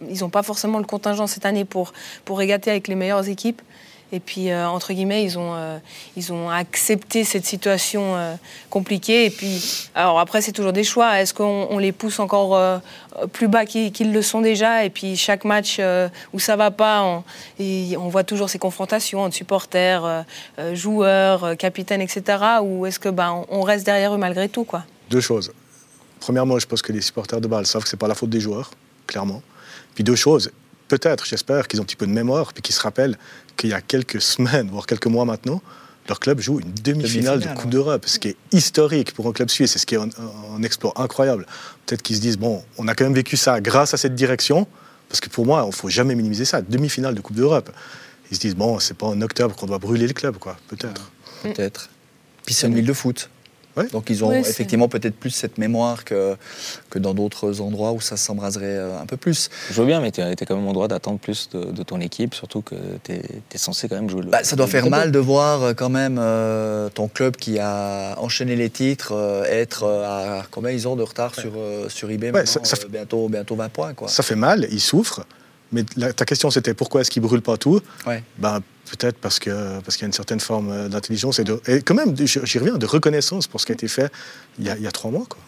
[0.09, 1.93] ils n'ont pas forcément le contingent cette année pour,
[2.25, 3.61] pour régater avec les meilleures équipes.
[4.15, 5.79] Et puis, euh, entre guillemets, ils ont, euh,
[6.17, 8.35] ils ont accepté cette situation euh,
[8.69, 9.25] compliquée.
[9.25, 11.19] Et puis, alors après, c'est toujours des choix.
[11.19, 12.83] Est-ce qu'on on les pousse encore
[13.33, 14.85] plus bas qu'ils le sont déjà?
[14.85, 15.81] Et puis, chaque match
[16.35, 17.25] où ça va pas,
[17.59, 20.25] on, voit toujours ces confrontations entre supporters,
[20.75, 22.23] joueurs, capitaines, etc.
[22.63, 24.85] Ou est-ce que bah, on, reste derrière eux malgré tout quoi?
[25.09, 25.53] Deux choses.
[26.21, 28.41] Premièrement, je pense que les supporters de Bâle savent que c'est pas la faute des
[28.41, 28.71] joueurs,
[29.07, 29.43] clairement.
[29.95, 30.53] Puis deux choses.
[30.93, 33.17] Peut-être, j'espère, qu'ils ont un petit peu de mémoire, puis qu'ils se rappellent
[33.57, 35.63] qu'il y a quelques semaines, voire quelques mois maintenant,
[36.07, 37.71] leur club joue une demi-finale de Coupe ouais.
[37.71, 40.11] d'Europe, ce qui est historique pour un club suisse, et ce qui est un,
[40.55, 41.47] un exploit incroyable.
[41.87, 44.67] Peut-être qu'ils se disent, bon, on a quand même vécu ça grâce à cette direction,
[45.09, 47.71] parce que pour moi, il ne faut jamais minimiser ça, demi-finale de Coupe d'Europe.
[48.31, 51.11] Ils se disent, bon, c'est pas en octobre qu'on doit brûler le club, quoi, peut-être.
[51.43, 51.89] Peut-être.
[52.45, 53.31] Puis c'est une ville de foot.
[53.77, 53.87] Ouais.
[53.89, 56.37] Donc ils ont effectivement peut-être plus cette mémoire que,
[56.91, 59.49] que dans d'autres endroits où ça s'embraserait euh, un peu plus.
[59.71, 61.99] Je veux bien, mais tu es quand même en droit d'attendre plus de, de ton
[62.01, 63.23] équipe, surtout que tu es,
[63.57, 64.31] censé quand même jouer le.
[64.31, 68.15] Bah, ça doit faire mal de voir euh, quand même euh, ton club qui a
[68.19, 72.27] enchaîné les titres euh, être à combien ils ont de retard sur, euh, sur eBay
[72.27, 73.95] Ouais, maintenant, ça- ça euh, fait- bientôt, bientôt 20 points.
[73.95, 74.09] Quoi.
[74.09, 75.25] Ça fait mal, ils souffrent,
[75.73, 78.23] mais la- ta question c'était pourquoi est-ce qu'ils brûlent pas tout Ouais.
[78.39, 79.55] ben, Peut-être parce qu'il
[79.85, 82.59] parce qu'il y a une certaine forme euh, d'intelligence et, de, et quand même, j'y
[82.59, 84.13] reviens, de reconnaissance pour ce qui a été fait
[84.59, 85.25] il y a, il y a trois mois.
[85.29, 85.39] Quoi.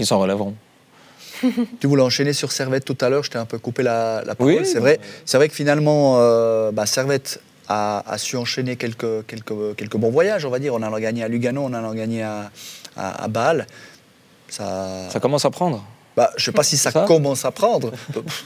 [0.00, 0.54] Ils s'en relèveront.
[1.80, 4.34] Tu voulais enchaîner sur Servette tout à l'heure, je t'ai un peu coupé la, la
[4.34, 4.54] parole.
[4.54, 9.26] Oui, c'est vrai, c'est vrai que finalement, euh, bah, Servette a, a su enchaîner quelques,
[9.26, 10.74] quelques, quelques bons voyages, on va dire.
[10.74, 12.50] On en a gagné à Lugano, on en a gagné à,
[12.96, 13.66] à, à Bâle.
[14.48, 15.84] Ça, Ça commence à prendre.
[16.16, 17.92] Bah, je ne sais pas si ça, Ça commence à prendre.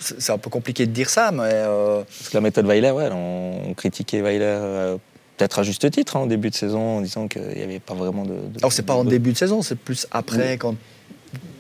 [0.01, 3.09] C'est un peu compliqué de dire ça, mais euh, Parce que la méthode Weiler, ouais,
[3.13, 4.97] on, critiquait Weiler euh,
[5.37, 7.95] peut-être à juste titre hein, au début de saison en disant qu'il n'y avait pas
[7.95, 8.35] vraiment de.
[8.35, 10.59] de alors c'est pas en de- début de saison, c'est plus après Oui.
[10.59, 10.75] quand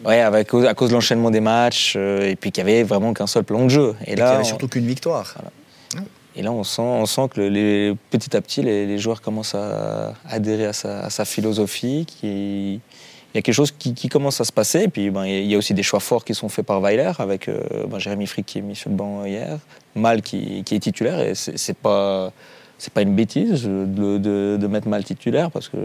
[0.04, 3.12] Ouais, avec, à cause de l'enchaînement des matchs euh, et puis qu'il y avait vraiment
[3.12, 3.96] qu'un seul plan de jeu.
[4.06, 5.34] Et il n'y là, avait on- surtout qu'une victoire.
[6.36, 9.20] Et là, on sent, on sent que le- les, petit à petit, les, les joueurs
[9.22, 12.06] commencent à adhérer à sa, à sa philosophie.
[12.06, 12.80] Qui,
[13.36, 14.84] il y a quelque chose qui, commence à se passer.
[14.84, 17.12] Et puis, ben, il y a aussi des choix forts qui sont faits par Weiler,
[17.18, 19.58] avec euh, ben, Jérémy Frick qui est mis sur le banc hier,
[19.94, 21.20] Mal qui, est titulaire.
[21.20, 22.32] Et c'est pas,
[22.94, 25.76] pas une bêtise de, mettre Mal titulaire, parce que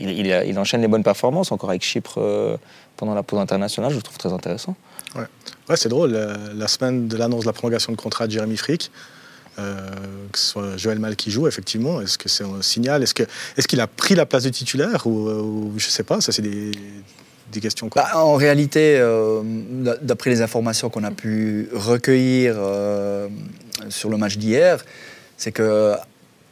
[0.00, 2.56] il, il enchaîne les bonnes performances, encore avec Chypre euh,
[2.96, 3.92] pendant la pause internationale.
[3.92, 4.74] Je trouve très intéressant.
[5.14, 8.56] Ouais, c'est drôle, la, la semaine de l'annonce de la prolongation de contrat de Jérémy
[8.56, 9.15] Frick, euh,
[9.56, 13.02] que ce soit Joël Mal qui joue, effectivement, est-ce que c'est un signal?
[13.02, 16.32] Est-ce qu'il est a pris la place de titulaire ou, euh, je sais pas, ça
[16.32, 16.72] c'est des,
[17.60, 17.88] questions.
[17.94, 19.40] Bah, en réalité, euh,
[20.02, 23.28] d'après les informations qu'on a pu recueillir euh,
[23.88, 24.84] sur le match d'hier,
[25.38, 25.96] c'est que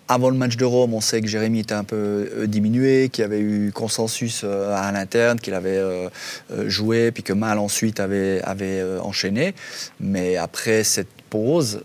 [0.08, 1.96] avant le match de Rome, on sait que Jérémy était un peu
[2.36, 6.08] euh, diminué, qu'il y avait eu consensus euh, à l'interne, qu'il avait euh,
[6.50, 9.54] euh, joué, puis que Mal ensuite avait, euh, enchaîné.
[10.00, 11.82] Mais après cette pause,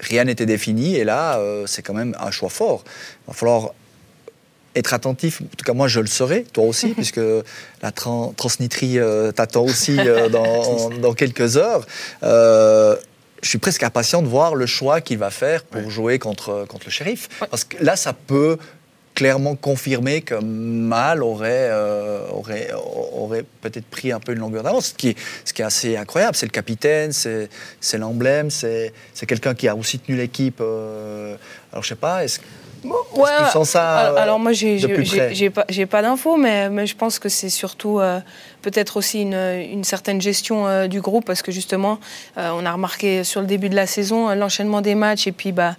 [0.00, 2.84] rien n'était défini, et là, euh, c'est quand même un choix fort.
[2.86, 3.70] Il va falloir
[4.76, 7.20] être attentif, en tout cas moi je le serai, toi aussi, puisque
[7.82, 11.86] la tran- transnitrie euh, t'attend aussi euh, dans, dans quelques heures.
[13.40, 15.90] Je suis presque impatient de voir le choix qu'il va faire pour Ouais.
[15.90, 17.28] jouer contre, contre le shérif.
[17.50, 18.58] Parce que là, ça peut
[19.18, 22.70] clairement confirmer que Mal aurait, euh, aurait,
[23.16, 25.96] aurait peut-être pris un peu une longueur d'avance, ce qui, est, ce qui est assez
[25.96, 26.36] incroyable.
[26.36, 27.48] C'est le capitaine, c'est
[27.80, 30.60] c'est l'emblème, c'est c'est quelqu'un qui a aussi tenu l'équipe.
[30.60, 31.34] euh,
[31.72, 32.38] alors je sais pas, est-ce
[32.84, 34.78] Ouais, tu sens ça, alors, euh, alors moi, j'ai
[35.50, 38.20] pas, j'ai pas d'infos, mais, mais je pense que c'est surtout euh,
[38.62, 41.98] peut-être aussi une, une certaine gestion euh, du groupe, parce que justement,
[42.36, 45.74] on a remarqué sur le début de la saison l'enchaînement des matchs et puis bah,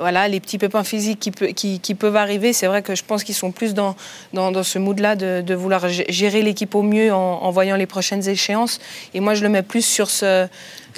[0.00, 2.52] voilà, les petits pépins physiques qui, peut- qui, qui peuvent arriver.
[2.52, 3.94] C'est vrai que je pense qu'ils sont plus dans,
[4.32, 7.76] dans, dans ce mood-là de, de vouloir gé- gérer l'équipe au mieux en, en voyant
[7.76, 8.80] les prochaines échéances.
[9.14, 10.24] Et moi, je le mets plus sur ce.
[10.26, 10.46] euh,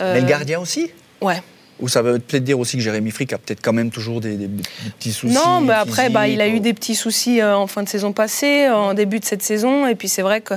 [0.00, 0.90] Mais le gardien aussi?
[1.20, 1.42] Ouais.
[1.80, 4.36] Ou ça veut peut-être dire aussi que Jérémy Frick a peut-être quand même toujours des,
[4.36, 4.62] des- des
[4.98, 7.82] petits soucis Non, mais après, bah, il a eu des petits soucis euh, en fin
[7.82, 9.86] de saison passée, euh, en début de cette saison.
[9.88, 10.54] Et puis c'est vrai que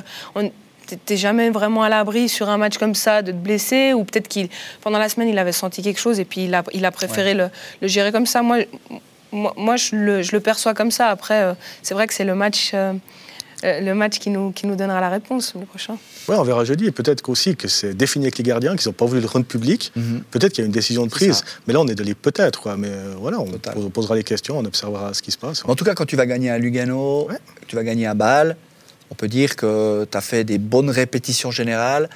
[1.06, 3.93] t'es- jamais vraiment à l'abri sur un match comme ça de te blesser.
[3.93, 4.50] Ou peut-être qu'il,
[4.82, 7.34] pendant la semaine, il avait senti quelque chose et puis il a, il a préféré
[7.34, 7.49] le,
[7.82, 8.41] le gérer comme ça.
[8.41, 8.60] Moi,
[9.32, 11.07] moi, moi, je, le, je le perçois comme ça.
[11.10, 12.93] Après, euh, c'est vrai que c'est le match, euh,
[13.66, 15.97] euh, le match qui, nous, qui nous donnera la réponse le prochain.
[16.30, 16.86] Ouais, on verra jeudi.
[16.86, 19.45] Et peut-être qu'aussi que c'est défini avec les gardiens, qu'ils n'ont pas voulu le rendre
[19.45, 19.91] public.
[19.95, 20.24] Mhm.
[20.32, 21.43] Peut-être qu'il y a une décision de prise.
[21.68, 22.62] Mais là, on est de les peut-être.
[22.62, 22.78] quoi.
[22.78, 23.74] Mais euh, voilà, on Total.
[23.74, 25.64] pos- posera les questions, on observera ce qui se passe.
[25.68, 27.38] En tout cas, quand tu vas gagner à Lugano, Ouais.
[27.68, 28.55] tu vas gagner à Bâle,
[29.12, 32.10] on peut dire que tu as fait des bonnes répétitions générales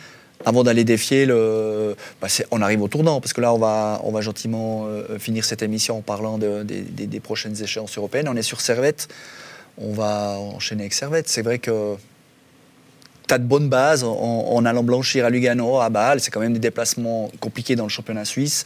[0.45, 1.95] avant d'aller défier le.
[2.21, 5.43] bah, on arrive au tournant, parce que là, on va, on va gentiment euh, finir
[5.43, 8.27] cette émission en parlant de- des- prochaines échéances européennes.
[8.29, 9.09] On est sur Servette.
[9.77, 11.27] On va enchaîner avec Servette.
[11.27, 11.95] C'est vrai que
[13.27, 16.19] tu as de bonnes bases en, allant blanchir à Lugano, à Bâle.
[16.21, 18.65] C'est quand même des déplacements compliqués dans le championnat suisse.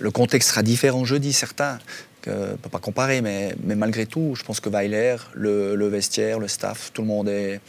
[0.00, 1.78] Le contexte sera différent jeudi, certain.
[2.22, 5.74] Que, on ne peut pas comparer, mais, mais malgré tout, je pense que Weiler, le,
[5.74, 7.60] le vestiaire, le staff, tout le monde est,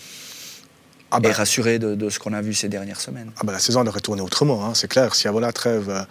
[1.12, 3.32] Ah bah, est rassuré de, de ce qu'on a vu ces dernières semaines.
[3.38, 5.14] ah bah, la saison elle aurait tourné autrement, hein, c'est clair.
[5.16, 6.02] Si avant la trêve, euh,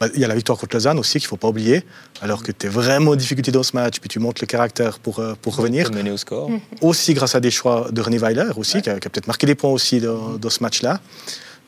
[0.00, 1.84] bah, il y a la victoire contre Lausanne aussi qu'il ne faut pas oublier.
[2.22, 4.98] Alors que tu es vraiment en difficulté dans ce match, puis tu montes le caractère
[4.98, 5.90] pour, euh, pour revenir.
[5.92, 6.50] Mener au score.
[6.80, 9.70] aussi grâce à des choix de René Weiler aussi, qui a, peut-être marqué des points
[9.70, 11.00] aussi dans, dans ce match-là.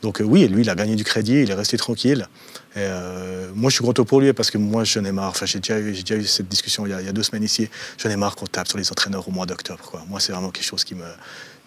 [0.03, 2.27] Donc euh, oui, lui, il a gagné du crédit, il est resté tranquille.
[2.75, 5.31] Et, euh, moi, je suis content pour lui parce que moi, j'en ai marre.
[5.31, 7.13] Enfin, j'ai déjà, eu- j'ai déjà eu cette discussion il y a, il y a
[7.13, 7.69] deux semaines ici.
[7.99, 10.03] J'en ai marre qu'on tape sur les entraîneurs au mois d'octobre.
[10.09, 11.05] Moi, c'est vraiment quelque chose qui me,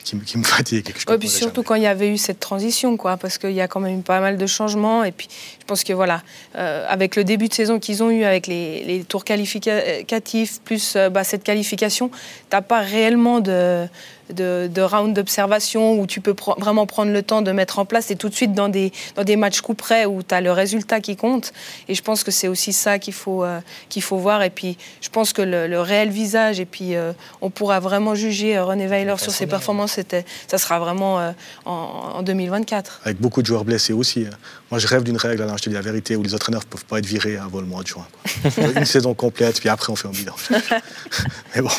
[0.04, 0.90] qui me, qui me fatigue.
[0.90, 1.66] et que je Ouais, puis surtout jamais.
[1.66, 4.02] quand il y avait eu cette transition, quoi, parce qu'il y a quand même eu
[4.04, 5.04] pas mal de changements.
[5.04, 5.28] Et puis,
[5.66, 6.22] je pense que voilà,
[6.58, 10.96] euh, avec le début de saison qu'ils ont eu, avec les, les tours qualificatifs, plus
[10.96, 12.12] euh, bah, cette qualification,
[12.52, 13.88] t'as pas réellement de,
[14.34, 18.12] de, de round d'observation où tu peux vraiment prendre le temps de mettre en place
[18.12, 20.52] et tout de suite dans des, dans des matchs coup près où tu as le
[20.52, 21.54] résultat qui compte.
[21.88, 23.60] Et je pense que c'est aussi ça qu'il faut, euh,
[23.90, 24.44] qu'il faut voir.
[24.44, 28.16] Et puis, je pense que le, le réel visage, et puis euh, on pourra vraiment
[28.16, 30.00] juger René Weiler sur ses performances,
[30.48, 31.32] ça sera vraiment euh,
[31.66, 33.02] en, en 2024.
[33.06, 34.26] Avec beaucoup de joueurs blessés aussi.
[34.72, 36.68] Moi, je rêve d'une règle, alors je te dis la vérité, où les entraîneurs ne
[36.68, 38.06] peuvent pas être virés avant le mois de juin.
[38.12, 38.64] quoi.
[38.76, 40.34] Une saison complète, puis après, on fait un bilan.
[41.56, 41.70] Mais bon,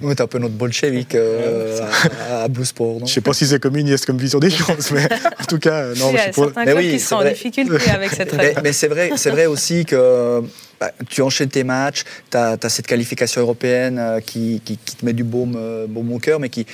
[0.00, 1.86] Nous, c'est un peu notre bolchevique euh,
[2.30, 3.00] à, à Blue Sport.
[3.00, 5.04] non je sais pas si c'est communiste comme vision des choses, mais
[5.38, 6.90] en tout cas, euh, non, il y je a suis pour- certains Mais clubs oui,
[6.92, 8.60] qui c'est seront en difficulté avec cette Mais, règle.
[8.64, 10.42] mais c'est vrai, c'est vrai aussi que
[10.80, 15.04] bah, tu enchaînes tes matchs, tu as, cette qualification européenne euh, qui, qui- qui te
[15.04, 16.66] met du baume, euh, baume au cœur, mais qui,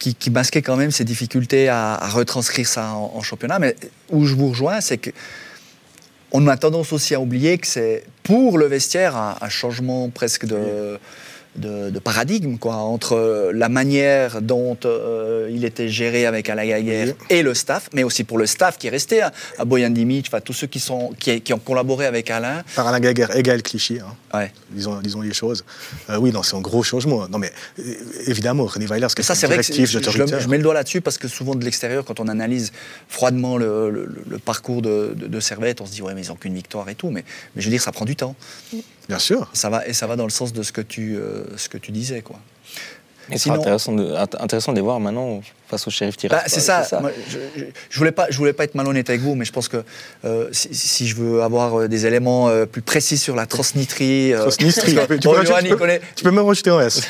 [0.00, 3.58] qui, masquait quand même ces difficultés à, retranscrire ça en, championnat.
[3.58, 3.76] Mais
[4.10, 5.10] où je vous rejoins, c'est que
[6.32, 10.98] on a tendance aussi à oublier que c'est pour le vestiaire un changement presque de,
[11.56, 17.08] de, de paradigme quoi, entre la manière dont euh, il était géré avec Alain Gaguerre
[17.18, 17.26] Oui.
[17.30, 20.26] et le staff, mais aussi pour le staff qui est resté à, à Boyan Dimic,
[20.28, 22.62] enfin tous ceux qui, sont, qui, qui ont collaboré avec Alain.
[22.76, 24.14] Par Alain Gaguerre égale cliché, hein.
[24.32, 24.52] Ouais.
[24.70, 25.64] disons, disons les choses.
[26.08, 27.26] Euh, oui, non, c'est un gros changement.
[27.28, 27.82] Non, mais euh,
[28.26, 29.84] évidemment, René Weiler, c'est ça, c'est vrai que je,
[30.38, 32.70] je mets le doigt là-dessus parce que souvent de l'extérieur, quand on analyse
[33.08, 36.28] froidement le, le- le parcours de, de, de Servette, on se dit ouais mais ils
[36.28, 37.24] n'ont qu'une victoire et tout, mais,
[37.56, 38.36] mais je veux dire ça prend du temps.
[39.08, 39.50] Bien sûr.
[39.52, 41.78] Ça va, et ça va dans le sens de ce que tu, euh, ce que
[41.78, 42.20] tu disais.
[42.22, 42.36] Quoi.
[43.32, 46.42] Et c'est Sinon- intéressant de, int- intéressant de les voir maintenant face au shérif Tiraspol.
[46.42, 46.98] Bah, c'est ça.
[47.00, 49.52] Moi, je, je, je voulais pas, je voulais pas être malhonnête avec vous, mais je
[49.52, 49.84] pense que
[50.24, 54.32] euh, si, si je veux avoir euh, des éléments euh, plus précis sur la transnistrie,
[54.32, 54.64] euh, que, Tu
[55.28, 56.00] bon, peux- tu peux- connaît.
[56.16, 57.00] Tu peux même rajouter un S.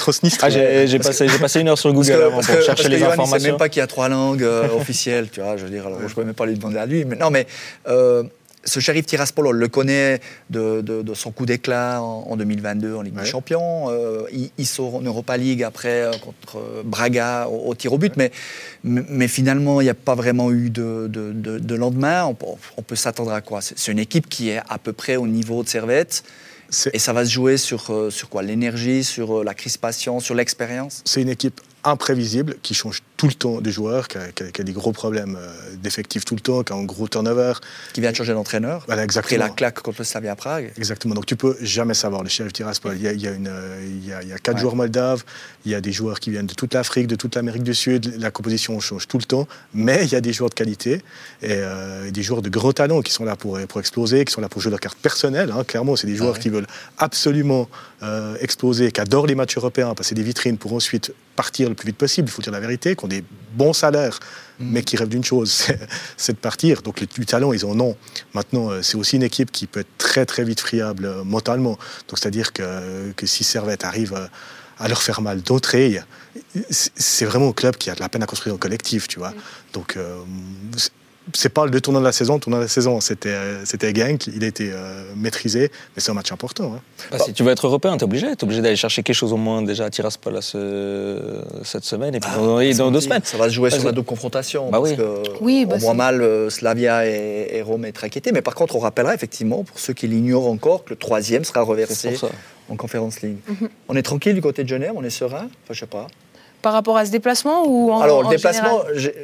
[0.43, 2.99] Ah, j'ai passé, une heure sur Google que, avant pour que- chercher parce que les
[2.99, 3.49] Johan, il sait informations.
[3.49, 5.57] même pas qu'il y a trois langues euh, officielles, tu vois.
[5.57, 7.07] Je veux dire, alors je peux même pas lui demander à lui.
[7.07, 7.47] Mais non, mais
[7.89, 8.25] euh,
[8.65, 12.95] ce shérif Tiraspol, on le connaît de, de- de son coup d'éclat en, en 2022
[12.95, 13.23] en Ligue Ouais.
[13.23, 13.87] des Champions.
[13.91, 17.93] Euh, il, il sort en Europa League après euh, contre euh, Braga au, au tir
[17.93, 18.31] au but, mais,
[18.85, 22.25] mais mais finalement, il n'y a pas vraiment eu de, de- de- de lendemain.
[22.27, 22.47] On, peut-
[22.77, 23.61] on peut s'attendre à quoi?
[23.63, 26.23] C'est une équipe qui est à peu près au niveau de Servette.
[26.93, 28.43] Et ça va se jouer sur, euh, sur quoi?
[28.45, 31.03] L'énergie, sur la crispation, sur l'expérience?
[31.05, 34.51] C'est une équipe imprévisible qui change tout le temps de joueurs, qui a, qui a-
[34.51, 35.53] qui a des gros problèmes euh,
[35.83, 37.53] d'effectifs tout le temps, qui a un gros turnover.
[37.93, 38.83] qui vient de changer d'entraîneur.
[38.87, 39.45] Voilà, Après exactement.
[39.45, 40.73] la claque contre le Slavia Prague.
[40.79, 41.15] Exactement.
[41.15, 42.23] Donc tu peux jamais savoir.
[42.23, 43.51] Le shérif Tiraspol, il y a, il y a, une,
[43.85, 44.61] il y a, il y a quatre Ouais.
[44.63, 45.25] joueurs moldaves,
[45.67, 48.15] il y a des joueurs qui viennent de toute l'Afrique, de toute l'Amérique du Sud.
[48.19, 50.95] La composition change tout le temps, mais il y a des joueurs de qualité
[51.43, 54.41] et euh, des joueurs de gros talent qui sont là pour, pour exploser, qui sont
[54.41, 55.51] là pour jouer leur carte personnelle.
[55.55, 55.65] hein.
[55.65, 56.41] Clairement, c'est des joueurs ouais.
[56.41, 56.67] qui veulent
[56.99, 57.69] absolument
[58.03, 61.87] euh, exploser, qui adorent les matchs européens, passer des vitrines pour ensuite partir le plus
[61.87, 62.29] vite possible.
[62.29, 64.21] Il faut dire la vérité, qui ont des bons salaires,
[64.59, 65.51] mais qui rêvent d'une chose,
[66.17, 66.83] c'est- de partir.
[66.83, 67.97] Donc le, du talent, ils en ont.
[68.35, 71.79] Maintenant, euh, c'est aussi une équipe qui peut être très très vite friable euh, mentalement.
[72.09, 74.27] Donc c'est-à-dire que, que si Servette arrive euh,
[74.79, 76.01] à leur faire mal d'entrée,
[76.71, 79.35] c'est vraiment un club qui a de la peine à construire un collectif, tu vois.
[79.73, 80.17] Donc euh,
[81.35, 82.35] c'est- pas le tournant de la saison.
[82.35, 84.27] Le tournant de la saison, c'était euh, c'était Genk.
[84.29, 86.75] Il a été euh, maîtrisé, mais c'est un match important.
[86.77, 86.81] hein.
[87.11, 88.35] Bah, si tu veux être européen, t'es obligé.
[88.37, 92.15] T'es obligé d'aller chercher quelque chose au moins déjà à Tiraspol là, ce- cette semaine
[92.15, 93.23] et puis dans, et dans deux semaines.
[93.25, 94.71] Ça va se jouer sur la double confrontation.
[94.71, 94.97] Bah parce oui.
[94.97, 98.33] que Oui, bah on voit c'est- mal euh, Slavia et, et Rome être inquiétés.
[98.33, 101.63] Mais par contre, on rappellera effectivement, pour ceux qui l'ignorent encore, que le troisième sera
[101.63, 102.17] reversé
[102.69, 103.39] en Conference League.
[103.49, 103.69] Mhm.
[103.89, 105.49] On est tranquille du côté de Genève, on est serein?
[105.65, 106.07] Enfin, je sais pas.
[106.63, 109.15] Par rapport à ce déplacement ou en, Alors, en le déplacement, général j'ai-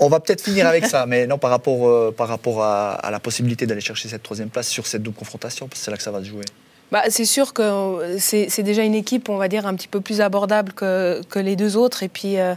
[0.00, 3.10] on va peut-être finir avec ça, mais non, par rapport, euh, par rapport à, à
[3.10, 5.96] la possibilité d'aller chercher cette troisième place sur cette double confrontation, parce que c'est là
[5.96, 6.44] que ça va se jouer.
[6.90, 10.20] Bah, c'est sûr que c'est déjà une équipe, on va dire, un petit peu plus
[10.20, 12.02] abordable que, que les deux autres.
[12.02, 12.54] Et puis, euh,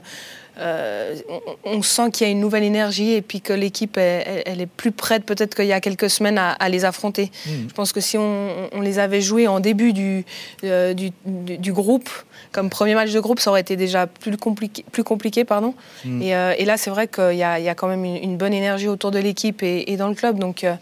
[0.57, 4.59] euh, on, on sent qu'il y a une nouvelle énergie et puis que l'équipe, elle,
[4.59, 7.29] est plus prête peut-être qu'il y a quelques semaines à, à les affronter.
[7.45, 7.65] Mhm.
[7.69, 10.25] Je pense que si on, on les avait joués en début du,
[10.63, 12.09] euh, du, du- du groupe,
[12.51, 14.83] comme premier match de groupe, ça aurait été déjà plus compliqué.
[14.91, 15.73] Plus compliqué pardon.
[16.21, 18.17] Et, euh, et là, c'est vrai qu'il y, a- il y a quand même une,
[18.17, 20.37] une bonne énergie autour de l'équipe et, et dans le club.
[20.39, 20.73] Donc, euh,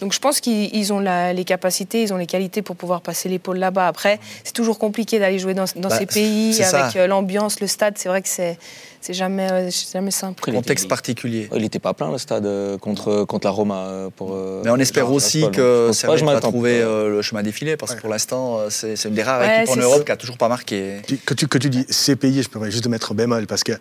[0.00, 3.00] donc je pense qu'ils ils ont la- les capacités, ils ont les qualités pour pouvoir
[3.00, 3.86] passer l'épaule là-bas.
[3.88, 7.66] Après, c'est toujours compliqué d'aller jouer dans, dans Bah, ces pays avec euh, l'ambiance, le
[7.66, 7.94] stade.
[7.96, 8.58] C'est vrai que c'est
[9.02, 10.42] c'est jamais, euh, c'est jamais simple.
[10.52, 11.48] Contexte particulier.
[11.54, 13.84] Il n'était pas plein le stade euh, contre, contre la Roma.
[13.86, 15.54] euh, Pour, Mais on espère aussi Tiraspol.
[15.54, 19.22] que Servette va trouver le chemin défilé, parce que pour l'instant, c'est c'est une des
[19.22, 20.04] rares Ouais, équipes en Europe ça.
[20.04, 20.96] qui a toujours pas marqué.
[21.26, 23.72] Que tu, que tu dis ces pays, je permets juste de mettre bémol parce que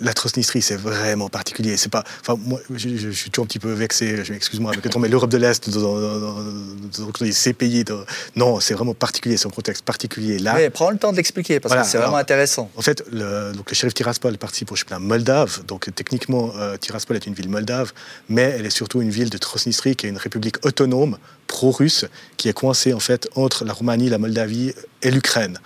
[0.00, 1.76] la Transnistrie, c'est vraiment particulier.
[1.76, 4.24] C'est pas, enfin, moi, je, je- je suis toujours un petit peu vexé.
[4.24, 8.04] Je m'excuse-moi avec le mais l'Europe de l'Est, dans, dans- dans-
[8.36, 9.36] non, c'est vraiment particulier.
[9.36, 10.54] C'est un contexte particulier là.
[10.54, 12.70] Mais prends le temps de l'expliquer, parce Voilà, que c'est vraiment alors- intéressant.
[12.76, 15.64] En fait, le, donc le shérif Tiraspol participe au championnat moldave.
[15.66, 17.92] Donc techniquement, euh, Tiraspol est une ville moldave,
[18.28, 21.18] mais elle est surtout une ville de Transnistrie, qui est une république autonome
[21.48, 22.04] pro-russe,
[22.36, 25.58] qui est coincée en fait entre la Roumanie, la Moldavie et l'Ukraine.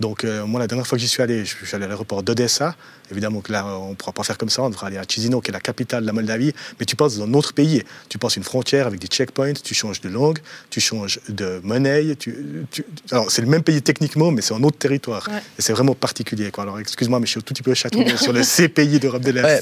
[0.00, 2.22] Donc euh, moi, la dernière fois que j'y suis allé, je suis allé à l'aéroport
[2.22, 2.74] d'Odessa.
[3.12, 4.62] Évidemment que là, on ne pourra pas faire comme ça.
[4.62, 6.52] On devra aller à Chisinau, qui est la capitale de la Moldavie.
[6.78, 7.82] Mais tu passes dans un autre pays.
[8.08, 9.52] Tu passes une frontière avec des checkpoints.
[9.52, 10.38] Tu changes de langue,
[10.70, 12.14] tu changes de monnaie.
[12.16, 15.28] Tu, tu- Alors c'est le même pays techniquement, mais c'est un autre territoire.
[15.28, 15.38] Ouais.
[15.58, 16.50] Et c'est vraiment particulier.
[16.52, 16.62] Quoi.
[16.64, 19.22] Alors excuse-moi, mais je suis un tout petit peu chatouillé sur les ces pays d'Europe
[19.22, 19.42] de l'Est.
[19.44, 19.60] Ouais,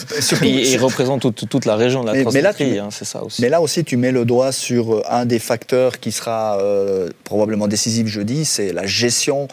[0.49, 3.07] Il, il représente toute, toute la région de la Mais- mais là, tu- hein, c'est
[3.07, 3.41] ça aussi.
[3.41, 7.09] Mais là aussi, tu mets le doigt sur euh, un des facteurs qui sera euh,
[7.24, 9.49] probablement décisif jeudi, c'est la gestion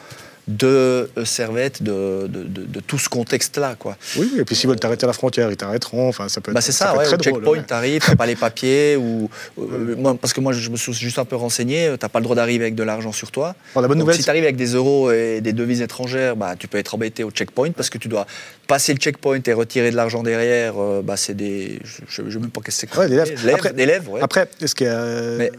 [0.48, 3.76] de euh, Servette, de, de- de- de tout ce contexte-là.
[3.80, 3.98] quoi.
[4.18, 6.08] Oui, oui, et puis s'ils veulent t'arrêter à la frontière, ils t'arrêteront.
[6.08, 7.64] Enfin, ça peut être, Bah c'est ça, peut ouais, être très checkpoint, ouais.
[7.64, 9.30] t'arrives, t'as pas les papiers, ou,
[9.60, 12.20] euh, moi, parce que moi je me suis juste un peu renseigné, euh, t'as pas
[12.20, 13.56] le droit d'arriver avec de l'argent sur toi.
[13.74, 16.36] Bon, la bonne Donc, nouvelle, si tu arrives avec des euros et des devises étrangères,
[16.36, 18.28] bah, tu peux être embêté au checkpoint parce que tu dois
[18.68, 20.74] passer le checkpoint et retirer de l'argent derrière.
[20.78, 21.80] euh, bah, c'est des.
[22.08, 23.00] Je ne sais même pas qu'est-ce que c'est.
[23.00, 23.44] Ouais, des lèvres.
[23.44, 24.22] Des Après- des lèvres, ouais.
[24.22, 25.52] Après, est-ce que euh, Mais-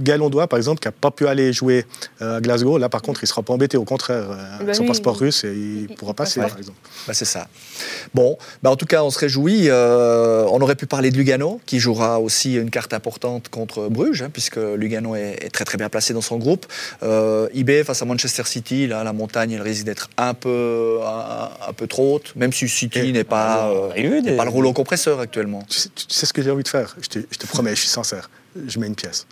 [0.00, 1.84] Gaël Ondois, par exemple, qui n'a pas pu aller jouer
[2.20, 3.76] à Glasgow, là par contre, il ne sera pas embêté.
[3.76, 4.31] Au contraire,
[4.64, 6.78] Bah son oui, passeport russe, et il, il- pourra passer, passe, par exemple.
[7.06, 7.48] Bah, c'est ça.
[8.14, 9.68] Bon, bah, en tout cas, on se réjouit.
[9.68, 14.22] Euh, on aurait pu parler de Lugano, qui jouera aussi une carte importante contre Bruges,
[14.22, 16.66] hein, puisque Lugano est, est très très bien placé dans son groupe.
[17.02, 21.50] Euh, IB face à Manchester City, là, la montagne, elle risque d'être un peu, un,
[21.68, 25.20] un peu trop haute, même si City n'est pas, euh, des- pas le rouleau compresseur
[25.20, 25.62] actuellement.
[25.68, 26.96] Tu sais, tu sais ce que j'ai envie de faire?
[27.00, 28.30] Je te, je te promets, je suis sincère.
[28.66, 29.26] Je mets une pièce.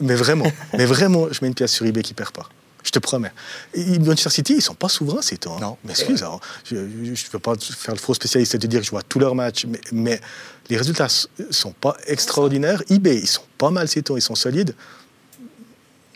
[0.00, 2.48] Mais vraiment, mais vraiment, je mets une pièce sur eBay qui perd pas.
[2.84, 3.32] Je te promets.
[3.72, 5.56] Et Manchester City, ils sont pas souverains ces temps.
[5.56, 5.60] hein.
[5.60, 5.76] Non.
[5.84, 8.86] Mais excuse, alors, je ne veux pas faire le faux spécialiste et te dire que
[8.86, 10.20] je vois tous leurs matchs, mais, mais
[10.68, 12.82] les résultats s- sont pas extraordinaires.
[12.90, 14.74] eBay, ils sont pas mal ces temps, ils sont solides.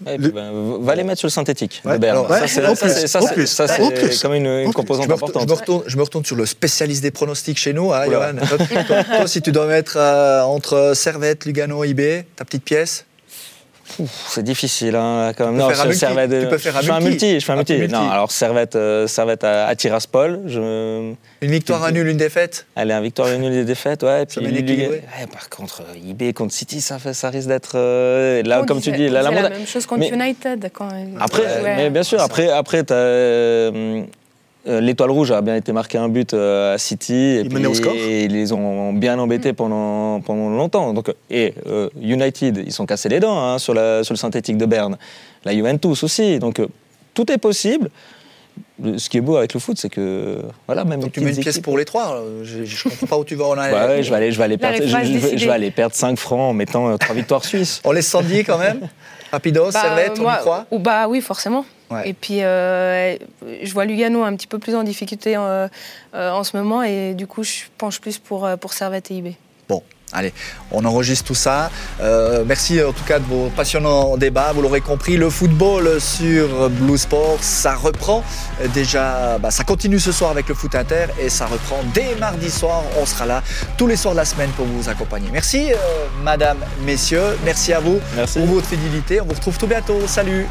[0.06, 2.76] Ouais, Le- ben, va les mettre sur le synthétique Ouais, de alors, ouais, c'est en
[2.76, 2.86] ça,
[3.32, 5.42] plus, c'est- comme une, une composante Je me, retourne, importante.
[5.42, 8.04] je me retourne- je me retourne sur le spécialiste des pronostics chez nous, hein.
[8.06, 8.34] Johan.
[8.46, 13.06] Toi, toi- toi, si tu dois mettre euh, entre Servette, Lugano, IB, ta petite pièce,
[14.28, 15.54] C'est difficile, hein, quand même.
[15.54, 15.98] peux Non, faire un sur multi.
[16.00, 17.40] Servette, Tu peux faire un je fais un multi.
[17.40, 17.74] Je fais un Un multi.
[17.76, 17.92] multi.
[17.94, 20.40] Non, alors Servette, euh, Servette à, à Tiraspol.
[20.46, 21.12] Je...
[21.40, 22.66] une victoire, un nul, une défaite.
[22.74, 24.02] Elle est un victoire, une nulle des défaites.
[24.02, 24.40] Ouais, et puis Ça.
[24.42, 27.72] Ouais, par contre, euh, IB contre City, ça, fait, ça risque d'être.
[27.76, 30.70] euh, là, On comme tu dis, là, la la même chose contre Mais- United.
[30.72, 30.88] Quand
[31.20, 31.76] Après, Ouais.
[31.76, 34.02] mais bien sûr, après, après t'as, euh,
[34.66, 37.14] euh, l'étoile rouge a bien été marqué un but euh, à City.
[37.14, 37.94] Et Ils menaient au score.
[37.94, 40.92] et ils les ont bien embêtés pendant, pendant longtemps.
[40.92, 44.58] Donc, et euh, United, ils sont cassés les dents hein, sur, la, sur le synthétique
[44.58, 44.98] de Berne.
[45.44, 46.38] La Juventus aussi.
[46.38, 46.60] Donc,
[47.14, 47.88] tout est possible.
[48.82, 51.30] Le- Ce qui est beau avec le foot, c'est que voilà, même Donc tu mets
[51.30, 52.22] une pièce équipes- pour les trois.
[52.42, 53.72] Je, je comprends pas où tu vas en aller.
[53.72, 55.38] Bah ouais, je vais aller, je vais aller perdre, je, phrases je vais, décidées.
[55.38, 57.80] je vais aller perdre 5 francs en mettant trois victoires suisses.
[57.84, 58.80] On laisse Sandy quand même.
[59.32, 60.66] Rapidos, Bah, Servette, on y croit.
[60.72, 61.64] ou bah oui, forcément.
[61.90, 62.08] Ouais.
[62.08, 63.16] Et puis, euh,
[63.62, 65.68] je vois Lugano un petit peu plus en difficulté euh,
[66.14, 69.34] euh, en ce moment, et du coup, je penche plus pour, pour Servette et IB.
[69.68, 69.82] Bon,
[70.12, 70.32] Allez,
[70.72, 71.70] on enregistre tout ça.
[72.00, 74.52] Euh, merci en tout cas de vos passionnants débats.
[74.54, 78.24] Vous l'aurez compris, le football sur Blue Sport, ça reprend
[78.72, 82.50] déjà, bah, ça continue ce soir avec le foot inter et ça reprend dès mardi
[82.50, 82.84] soir.
[82.98, 83.42] On sera là
[83.76, 85.28] tous les soirs de la semaine pour vous accompagner.
[85.30, 85.76] Merci, euh,
[86.22, 87.36] madame, messieurs.
[87.44, 88.38] Merci à vous Merci.
[88.38, 89.20] pour votre fidélité.
[89.20, 90.00] On vous retrouve tout bientôt.
[90.06, 90.46] Salut.